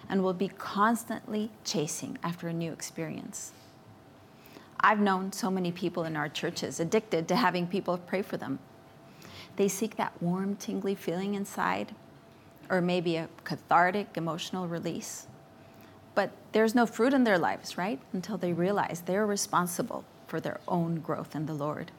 And 0.09 0.23
we'll 0.23 0.33
be 0.33 0.49
constantly 0.49 1.51
chasing 1.63 2.17
after 2.23 2.47
a 2.47 2.53
new 2.53 2.71
experience. 2.71 3.53
I've 4.79 4.99
known 4.99 5.31
so 5.31 5.49
many 5.49 5.71
people 5.71 6.03
in 6.03 6.15
our 6.15 6.29
churches 6.29 6.79
addicted 6.79 7.27
to 7.29 7.35
having 7.35 7.67
people 7.67 7.97
pray 7.97 8.21
for 8.21 8.37
them. 8.37 8.59
They 9.55 9.67
seek 9.67 9.95
that 9.95 10.21
warm, 10.21 10.57
tingly 10.57 10.93
feeling 10.93 11.33
inside, 11.33 11.95
or 12.69 12.81
maybe 12.81 13.15
a 13.15 13.29
cathartic 13.43 14.07
emotional 14.15 14.67
release. 14.67 15.27
But 16.13 16.31
there's 16.53 16.75
no 16.75 16.85
fruit 16.85 17.13
in 17.13 17.23
their 17.23 17.37
lives, 17.37 17.77
right? 17.77 17.99
Until 18.13 18.37
they 18.37 18.53
realize 18.53 19.01
they're 19.05 19.25
responsible 19.25 20.05
for 20.27 20.39
their 20.39 20.59
own 20.67 20.99
growth 20.99 21.35
in 21.35 21.45
the 21.45 21.53
Lord. 21.53 21.91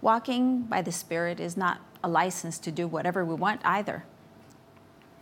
Walking 0.00 0.62
by 0.62 0.82
the 0.82 0.92
Spirit 0.92 1.38
is 1.38 1.56
not 1.56 1.80
a 2.02 2.08
license 2.08 2.58
to 2.58 2.72
do 2.72 2.88
whatever 2.88 3.24
we 3.24 3.34
want 3.34 3.60
either. 3.64 4.04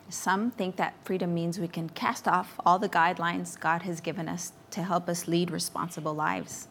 Some 0.09 0.51
think 0.51 0.77
that 0.77 0.95
freedom 1.05 1.35
means 1.35 1.61
we 1.61 1.69
can 1.69 1.89
cast 1.91 2.27
off 2.27 2.55
all 2.65 2.79
the 2.79 2.89
guidelines 2.89 3.59
God 3.59 3.83
has 3.83 4.01
given 4.01 4.29
us 4.29 4.53
to 4.71 4.83
help 4.83 5.09
us 5.09 5.29
lead 5.29 5.51
responsible 5.51 6.15
lives. 6.15 6.69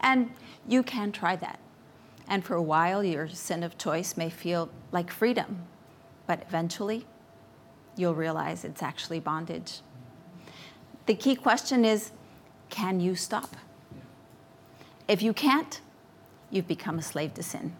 And 0.00 0.30
you 0.66 0.82
can 0.82 1.12
try 1.12 1.36
that. 1.36 1.58
And 2.26 2.44
for 2.44 2.54
a 2.54 2.62
while, 2.62 3.04
your 3.04 3.28
sin 3.28 3.62
of 3.62 3.76
choice 3.76 4.16
may 4.16 4.30
feel 4.30 4.70
like 4.92 5.10
freedom, 5.12 5.64
but 6.30 6.44
eventually, 6.46 7.04
you'll 7.96 8.14
realize 8.14 8.64
it's 8.64 8.84
actually 8.84 9.18
bondage. 9.18 9.80
The 11.06 11.14
key 11.16 11.34
question 11.34 11.84
is 11.84 12.12
can 12.68 13.00
you 13.00 13.16
stop? 13.16 13.56
If 15.08 15.22
you 15.22 15.32
can't, 15.32 15.80
you've 16.48 16.68
become 16.68 17.00
a 17.00 17.02
slave 17.02 17.34
to 17.34 17.42
sin. 17.42 17.74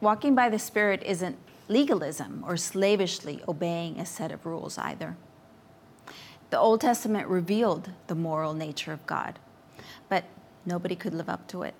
Walking 0.00 0.34
by 0.34 0.48
the 0.48 0.58
Spirit 0.58 1.00
isn't 1.04 1.38
legalism 1.68 2.42
or 2.44 2.56
slavishly 2.56 3.40
obeying 3.46 4.00
a 4.00 4.04
set 4.04 4.32
of 4.32 4.44
rules 4.44 4.76
either. 4.76 5.16
The 6.50 6.58
Old 6.58 6.80
Testament 6.80 7.28
revealed 7.28 7.90
the 8.08 8.16
moral 8.16 8.52
nature 8.52 8.92
of 8.92 9.06
God, 9.06 9.38
but 10.08 10.24
nobody 10.66 10.96
could 10.96 11.14
live 11.14 11.28
up 11.28 11.46
to 11.50 11.62
it. 11.62 11.76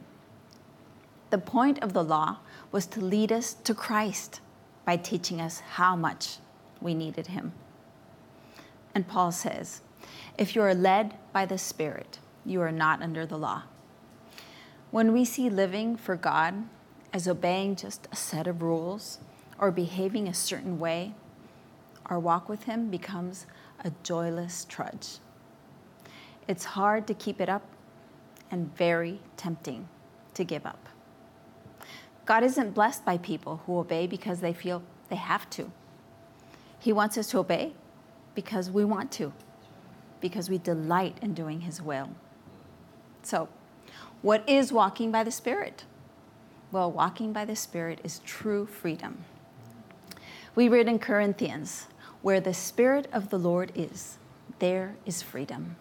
The 1.31 1.39
point 1.39 1.83
of 1.83 1.95
the 1.95 2.05
law 2.05 2.39
was 2.71 2.87
to 2.87 3.01
lead 3.01 3.33
us 3.33 3.55
to 3.55 3.75
Christ 3.75 4.41
by 4.85 4.97
teaching 4.97 5.41
us 5.41 5.61
how 5.61 5.97
much 5.97 6.39
we 6.81 6.95
needed 6.95 7.29
him. 7.29 7.53
And 8.95 9.09
Paul 9.09 9.33
says, 9.33 9.81
if 10.37 10.55
you 10.55 10.63
are 10.63 10.75
led 10.75 11.15
by 11.33 11.47
the 11.47 11.59
Spirit, 11.59 12.19
you 12.45 12.61
are 12.61 12.73
not 12.73 13.03
under 13.03 13.27
the 13.27 13.39
law. 13.39 13.63
When 14.91 15.13
we 15.13 15.25
see 15.25 15.49
living 15.49 15.97
for 15.97 16.17
God 16.17 16.55
as 17.13 17.27
obeying 17.27 17.77
just 17.77 18.07
a 18.13 18.17
set 18.17 18.47
of 18.47 18.63
rules 18.63 19.19
or 19.59 19.71
behaving 19.71 20.29
a 20.29 20.35
certain 20.35 20.79
way, 20.79 21.15
our 22.07 22.19
walk 22.19 22.49
with 22.49 22.65
Him 22.65 22.91
becomes 22.91 23.47
a 23.83 23.93
joyless 24.03 24.67
trudge. 24.69 25.19
It's 26.47 26.65
hard 26.65 27.07
to 27.07 27.15
keep 27.15 27.41
it 27.41 27.49
up 27.49 27.63
and 28.51 28.77
very 28.77 29.21
tempting 29.37 29.89
to 30.35 30.45
give 30.45 30.67
up. 30.67 30.89
God 32.25 32.43
isn't 32.43 32.75
blessed 32.75 33.05
by 33.05 33.19
people 33.19 33.63
who 33.67 33.79
obey 33.79 34.07
because 34.07 34.41
they 34.41 34.53
feel 34.53 34.83
they 35.09 35.17
have 35.17 35.49
to. 35.51 35.71
He 36.79 36.93
wants 36.93 37.19
us 37.19 37.29
to 37.31 37.39
obey 37.39 37.73
because 38.35 38.71
we 38.71 38.85
want 38.85 39.13
to, 39.13 39.33
because 40.21 40.49
we 40.49 40.59
delight 40.59 41.19
in 41.21 41.35
doing 41.35 41.63
His 41.63 41.81
will. 41.81 42.11
So, 43.23 43.49
what 44.23 44.49
is 44.49 44.73
walking 44.73 45.11
by 45.11 45.23
the 45.23 45.31
Spirit? 45.31 45.85
Well, 46.73 46.91
walking 46.91 47.33
by 47.33 47.45
the 47.45 47.57
Spirit 47.57 48.01
is 48.03 48.21
true 48.21 48.67
freedom. 48.67 49.25
We 50.55 50.69
read 50.69 50.89
in 50.89 50.99
Corinthians, 50.99 51.89
where 52.23 52.41
the 52.41 52.55
Spirit 52.55 53.07
of 53.13 53.31
the 53.31 53.39
Lord 53.39 53.71
is, 53.75 54.19
there 54.59 54.97
is 55.05 55.21
freedom. 55.21 55.77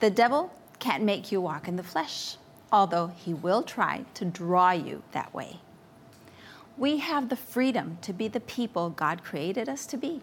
The 0.00 0.10
devil 0.10 0.52
can't 0.78 1.04
make 1.04 1.32
you 1.32 1.40
walk 1.40 1.68
in 1.68 1.76
the 1.76 1.82
flesh, 1.82 2.36
although 2.76 3.08
he 3.08 3.32
will 3.32 3.62
try 3.62 4.04
to 4.14 4.24
draw 4.24 4.70
you 4.70 5.02
that 5.12 5.32
way 5.32 5.60
we 6.76 6.98
have 6.98 7.28
the 7.28 7.36
freedom 7.36 7.96
to 8.02 8.12
be 8.12 8.28
the 8.28 8.40
people 8.40 8.90
God 8.90 9.24
created 9.24 9.68
us 9.68 9.86
to 9.86 9.96
be 9.96 10.22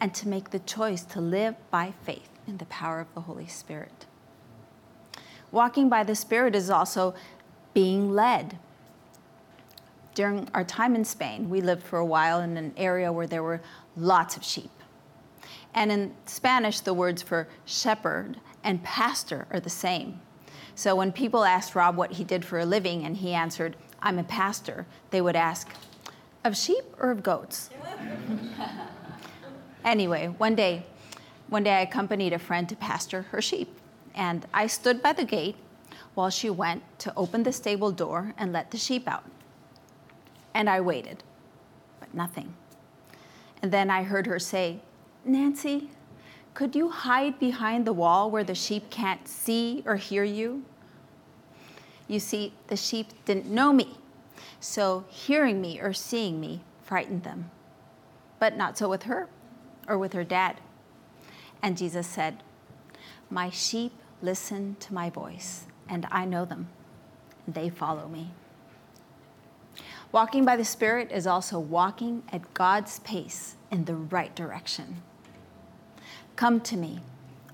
and 0.00 0.14
to 0.14 0.28
make 0.28 0.50
the 0.50 0.60
choice 0.60 1.02
to 1.04 1.20
live 1.20 1.56
by 1.70 1.92
faith 2.04 2.28
in 2.46 2.58
the 2.58 2.66
power 2.66 3.00
of 3.00 3.12
the 3.14 3.22
Holy 3.22 3.46
Spirit. 3.46 4.06
Walking 5.50 5.88
by 5.88 6.04
the 6.04 6.14
Spirit 6.14 6.54
is 6.54 6.70
also 6.70 7.14
being 7.74 8.12
led. 8.12 8.58
During 10.14 10.48
our 10.54 10.64
time 10.64 10.94
in 10.94 11.04
Spain, 11.04 11.48
we 11.50 11.60
lived 11.60 11.82
for 11.82 11.98
a 11.98 12.06
while 12.06 12.40
in 12.40 12.56
an 12.56 12.74
area 12.76 13.12
where 13.12 13.26
there 13.26 13.42
were 13.42 13.60
lots 13.96 14.36
of 14.36 14.44
sheep. 14.44 14.70
And 15.74 15.90
in 15.90 16.14
Spanish, 16.26 16.80
the 16.80 16.94
words 16.94 17.22
for 17.22 17.48
shepherd 17.64 18.38
and 18.62 18.82
pastor 18.82 19.46
are 19.50 19.60
the 19.60 19.70
same. 19.70 20.20
So 20.74 20.96
when 20.96 21.12
people 21.12 21.44
asked 21.44 21.74
Rob 21.74 21.96
what 21.96 22.12
he 22.12 22.24
did 22.24 22.44
for 22.44 22.58
a 22.58 22.66
living 22.66 23.04
and 23.04 23.16
he 23.16 23.34
answered, 23.34 23.76
I'm 24.02 24.18
a 24.18 24.24
pastor, 24.24 24.86
they 25.10 25.20
would 25.20 25.36
ask, 25.36 25.68
of 26.44 26.56
sheep 26.56 26.84
or 26.98 27.10
of 27.10 27.22
goats? 27.22 27.70
anyway, 29.84 30.28
one 30.38 30.54
day, 30.54 30.84
one 31.48 31.62
day 31.62 31.74
I 31.74 31.80
accompanied 31.80 32.32
a 32.32 32.38
friend 32.38 32.68
to 32.68 32.76
pasture 32.76 33.22
her 33.30 33.40
sheep, 33.40 33.68
and 34.14 34.46
I 34.52 34.66
stood 34.66 35.02
by 35.02 35.12
the 35.12 35.24
gate 35.24 35.56
while 36.14 36.30
she 36.30 36.50
went 36.50 36.82
to 37.00 37.12
open 37.16 37.42
the 37.42 37.52
stable 37.52 37.92
door 37.92 38.34
and 38.36 38.52
let 38.52 38.70
the 38.70 38.78
sheep 38.78 39.06
out. 39.06 39.24
And 40.54 40.68
I 40.68 40.80
waited, 40.80 41.22
but 42.00 42.12
nothing. 42.14 42.54
And 43.62 43.72
then 43.72 43.90
I 43.90 44.02
heard 44.02 44.26
her 44.26 44.38
say, 44.38 44.80
Nancy, 45.24 45.90
could 46.54 46.76
you 46.76 46.90
hide 46.90 47.38
behind 47.38 47.86
the 47.86 47.92
wall 47.92 48.30
where 48.30 48.44
the 48.44 48.54
sheep 48.54 48.90
can't 48.90 49.26
see 49.26 49.82
or 49.86 49.96
hear 49.96 50.24
you? 50.24 50.64
You 52.08 52.20
see, 52.20 52.52
the 52.66 52.76
sheep 52.76 53.08
didn't 53.24 53.46
know 53.46 53.72
me, 53.72 53.96
so 54.60 55.04
hearing 55.08 55.62
me 55.62 55.80
or 55.80 55.92
seeing 55.92 56.40
me 56.40 56.62
frightened 56.82 57.22
them. 57.22 57.50
But 58.38 58.56
not 58.56 58.76
so 58.76 58.88
with 58.88 59.04
her 59.04 59.28
or 59.88 59.96
with 59.96 60.12
her 60.12 60.24
dad. 60.24 60.60
And 61.62 61.78
Jesus 61.78 62.06
said, 62.06 62.42
My 63.30 63.48
sheep 63.48 63.92
listen 64.20 64.76
to 64.80 64.92
my 64.92 65.08
voice, 65.08 65.64
and 65.88 66.06
I 66.10 66.26
know 66.26 66.44
them, 66.44 66.68
they 67.48 67.70
follow 67.70 68.08
me. 68.08 68.32
Walking 70.10 70.44
by 70.44 70.56
the 70.56 70.64
Spirit 70.64 71.10
is 71.10 71.26
also 71.26 71.58
walking 71.58 72.22
at 72.30 72.52
God's 72.52 72.98
pace 72.98 73.56
in 73.70 73.86
the 73.86 73.94
right 73.94 74.34
direction. 74.34 75.02
Come 76.36 76.60
to 76.62 76.76
me, 76.76 77.00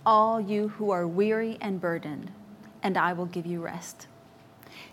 all 0.07 0.41
you 0.41 0.69
who 0.69 0.91
are 0.91 1.07
weary 1.07 1.59
and 1.61 1.81
burdened, 1.81 2.31
and 2.83 2.97
I 2.97 3.13
will 3.13 3.27
give 3.27 3.45
you 3.45 3.61
rest. 3.61 4.07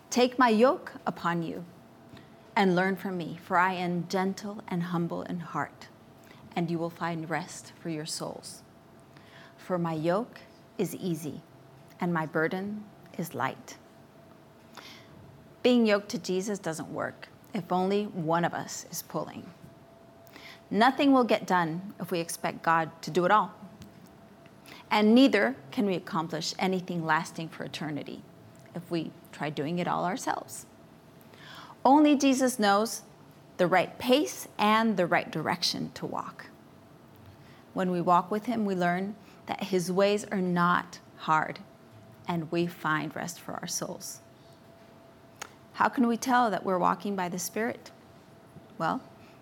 Take 0.10 0.40
my 0.40 0.50
yoke 0.50 0.94
upon 1.06 1.44
you 1.44 1.64
and 2.56 2.76
learn 2.76 2.96
from 2.96 3.18
me, 3.18 3.38
for 3.44 3.58
I 3.58 3.74
am 3.74 4.08
gentle 4.10 4.64
and 4.68 4.84
humble 4.84 5.22
in 5.24 5.40
heart, 5.40 5.88
and 6.56 6.72
you 6.72 6.80
will 6.80 6.90
find 6.90 7.30
rest 7.30 7.74
for 7.80 7.90
your 7.90 8.06
souls. 8.06 8.64
For 9.58 9.78
my 9.78 9.94
yoke 9.94 10.40
is 10.78 10.96
easy, 10.96 11.42
and 12.00 12.14
my 12.14 12.26
burden 12.26 12.84
is 13.18 13.36
light. 13.36 13.78
Being 15.64 15.86
yoked 15.86 16.10
to 16.10 16.18
Jesus 16.18 16.60
doesn't 16.60 16.90
work 16.90 17.30
if 17.54 17.72
only 17.72 18.06
one 18.06 18.44
of 18.44 18.54
us 18.54 18.86
is 18.92 19.02
pulling. 19.04 19.46
Nothing 20.70 21.14
will 21.14 21.24
get 21.24 21.48
done 21.48 21.94
if 22.00 22.12
we 22.12 22.20
expect 22.20 22.62
God 22.64 22.90
to 23.04 23.12
do 23.12 23.26
it 23.26 23.32
all. 23.32 23.54
And 24.92 25.16
neither 25.16 25.56
can 25.72 25.86
we 25.86 25.96
accomplish 25.96 26.54
anything 26.60 27.06
lasting 27.06 27.50
for 27.50 27.64
eternity 27.64 28.22
if 28.76 28.90
we 28.92 29.12
try 29.32 29.50
doing 29.50 29.80
it 29.80 29.88
all 29.88 30.06
ourselves. 30.06 30.66
Only 31.84 32.16
Jesus 32.16 32.60
knows 32.60 33.04
the 33.58 33.68
right 33.68 33.98
pace 33.98 34.48
and 34.58 34.98
the 34.98 35.06
right 35.06 35.32
direction 35.32 35.92
to 35.96 36.06
walk. 36.06 36.48
When 37.74 37.92
we 37.92 38.02
walk 38.02 38.32
with 38.32 38.46
Him, 38.46 38.66
we 38.66 38.76
learn 38.76 39.16
that 39.48 39.66
His 39.66 39.92
ways 39.92 40.26
are 40.32 40.42
not 40.42 41.00
hard, 41.18 41.60
and 42.28 42.52
we 42.52 42.68
find 42.68 43.16
rest 43.16 43.40
for 43.40 43.54
our 43.54 43.68
souls. 43.68 44.22
How 45.74 45.90
can 45.90 46.08
we 46.08 46.18
tell 46.18 46.50
that 46.50 46.66
we're 46.66 46.78
walking 46.78 47.16
by 47.16 47.30
the 47.30 47.40
Spirit? 47.40 47.92
Well, 48.78 49.02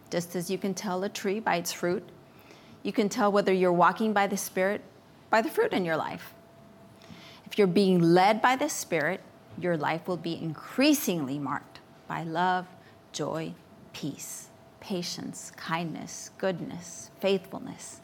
just 0.09 0.35
as 0.35 0.49
you 0.49 0.57
can 0.57 0.73
tell 0.73 1.03
a 1.03 1.09
tree 1.09 1.39
by 1.39 1.55
its 1.57 1.71
fruit, 1.71 2.07
you 2.81 2.91
can 2.91 3.07
tell 3.07 3.31
whether 3.31 3.53
you're 3.53 3.71
walking 3.71 4.13
by 4.13 4.27
the 4.27 4.37
Spirit 4.37 4.81
by 5.33 5.41
the 5.41 5.49
fruit 5.49 5.73
in 5.73 5.83
your 5.83 5.97
life. 5.97 6.35
If 7.47 7.57
you're 7.57 7.65
being 7.65 7.99
led 7.99 8.39
by 8.39 8.55
the 8.55 8.69
Spirit, 8.69 9.19
your 9.57 9.75
life 9.75 10.07
will 10.07 10.15
be 10.15 10.39
increasingly 10.39 11.39
marked 11.39 11.79
by 12.07 12.21
love, 12.21 12.67
joy, 13.13 13.55
peace, 13.93 14.49
patience, 14.79 15.51
kindness, 15.57 16.29
goodness, 16.37 17.09
faithfulness, 17.19 18.01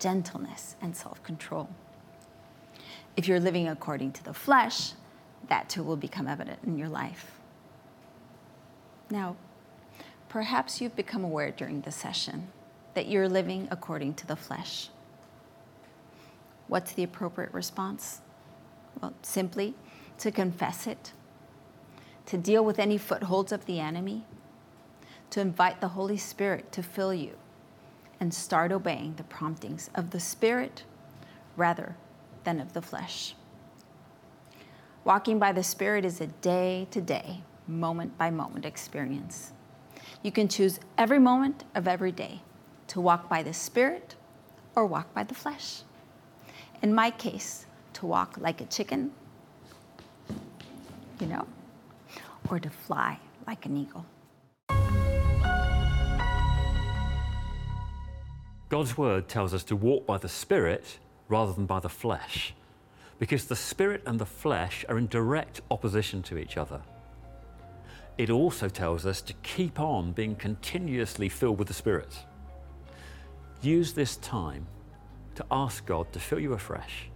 gentleness, 0.00 0.74
and 0.82 0.96
self 0.96 1.22
control. 1.22 1.68
If 3.16 3.28
you're 3.28 3.38
living 3.38 3.68
according 3.68 4.10
to 4.14 4.24
the 4.24 4.34
flesh, 4.34 4.94
that 5.48 5.68
too 5.68 5.84
will 5.84 5.96
become 5.96 6.26
evident 6.26 6.64
in 6.66 6.76
your 6.78 6.88
life. 6.88 7.38
Now, 9.08 9.36
perhaps 10.28 10.80
you've 10.80 10.96
become 10.96 11.22
aware 11.22 11.52
during 11.52 11.82
the 11.82 11.92
session 11.92 12.48
that 12.94 13.06
you're 13.06 13.28
living 13.28 13.68
according 13.70 14.14
to 14.14 14.26
the 14.26 14.34
flesh. 14.34 14.88
What's 16.68 16.92
the 16.92 17.02
appropriate 17.02 17.52
response? 17.52 18.20
Well, 19.00 19.14
simply 19.22 19.74
to 20.18 20.30
confess 20.30 20.86
it, 20.86 21.12
to 22.26 22.38
deal 22.38 22.64
with 22.64 22.78
any 22.78 22.98
footholds 22.98 23.52
of 23.52 23.66
the 23.66 23.80
enemy, 23.80 24.24
to 25.30 25.40
invite 25.40 25.80
the 25.80 25.88
Holy 25.88 26.16
Spirit 26.16 26.70
to 26.72 26.82
fill 26.82 27.12
you, 27.12 27.36
and 28.20 28.32
start 28.32 28.70
obeying 28.70 29.14
the 29.16 29.24
promptings 29.24 29.90
of 29.94 30.10
the 30.10 30.20
Spirit 30.20 30.84
rather 31.56 31.96
than 32.44 32.60
of 32.60 32.72
the 32.72 32.82
flesh. 32.82 33.34
Walking 35.04 35.38
by 35.38 35.52
the 35.52 35.64
Spirit 35.64 36.04
is 36.04 36.20
a 36.20 36.28
day 36.28 36.86
to 36.92 37.00
day, 37.00 37.42
moment 37.66 38.16
by 38.16 38.30
moment 38.30 38.64
experience. 38.64 39.52
You 40.22 40.30
can 40.30 40.46
choose 40.46 40.78
every 40.96 41.18
moment 41.18 41.64
of 41.74 41.88
every 41.88 42.12
day 42.12 42.42
to 42.88 43.00
walk 43.00 43.28
by 43.28 43.42
the 43.42 43.52
Spirit 43.52 44.14
or 44.76 44.86
walk 44.86 45.12
by 45.12 45.24
the 45.24 45.34
flesh. 45.34 45.82
In 46.82 46.92
my 46.92 47.12
case, 47.12 47.66
to 47.92 48.06
walk 48.06 48.36
like 48.38 48.60
a 48.60 48.64
chicken, 48.64 49.12
you 51.20 51.28
know, 51.28 51.46
or 52.50 52.58
to 52.58 52.70
fly 52.70 53.20
like 53.46 53.66
an 53.66 53.76
eagle. 53.76 54.04
God's 58.68 58.98
word 58.98 59.28
tells 59.28 59.54
us 59.54 59.62
to 59.64 59.76
walk 59.76 60.06
by 60.06 60.18
the 60.18 60.28
Spirit 60.28 60.98
rather 61.28 61.52
than 61.52 61.66
by 61.66 61.78
the 61.78 61.88
flesh, 61.88 62.52
because 63.20 63.44
the 63.44 63.54
Spirit 63.54 64.02
and 64.04 64.18
the 64.18 64.26
flesh 64.26 64.84
are 64.88 64.98
in 64.98 65.06
direct 65.06 65.60
opposition 65.70 66.20
to 66.24 66.36
each 66.36 66.56
other. 66.56 66.80
It 68.18 68.28
also 68.28 68.68
tells 68.68 69.06
us 69.06 69.20
to 69.22 69.34
keep 69.44 69.78
on 69.78 70.10
being 70.10 70.34
continuously 70.34 71.28
filled 71.28 71.60
with 71.60 71.68
the 71.68 71.74
Spirit. 71.74 72.12
Use 73.62 73.92
this 73.92 74.16
time 74.16 74.66
to 75.34 75.46
ask 75.50 75.86
God 75.86 76.12
to 76.12 76.20
fill 76.20 76.40
you 76.40 76.52
afresh 76.52 77.08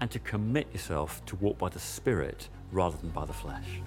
and 0.00 0.10
to 0.10 0.18
commit 0.18 0.72
yourself 0.72 1.24
to 1.26 1.36
walk 1.36 1.58
by 1.58 1.68
the 1.68 1.78
Spirit 1.78 2.48
rather 2.72 2.96
than 2.96 3.10
by 3.10 3.24
the 3.24 3.32
flesh. 3.32 3.80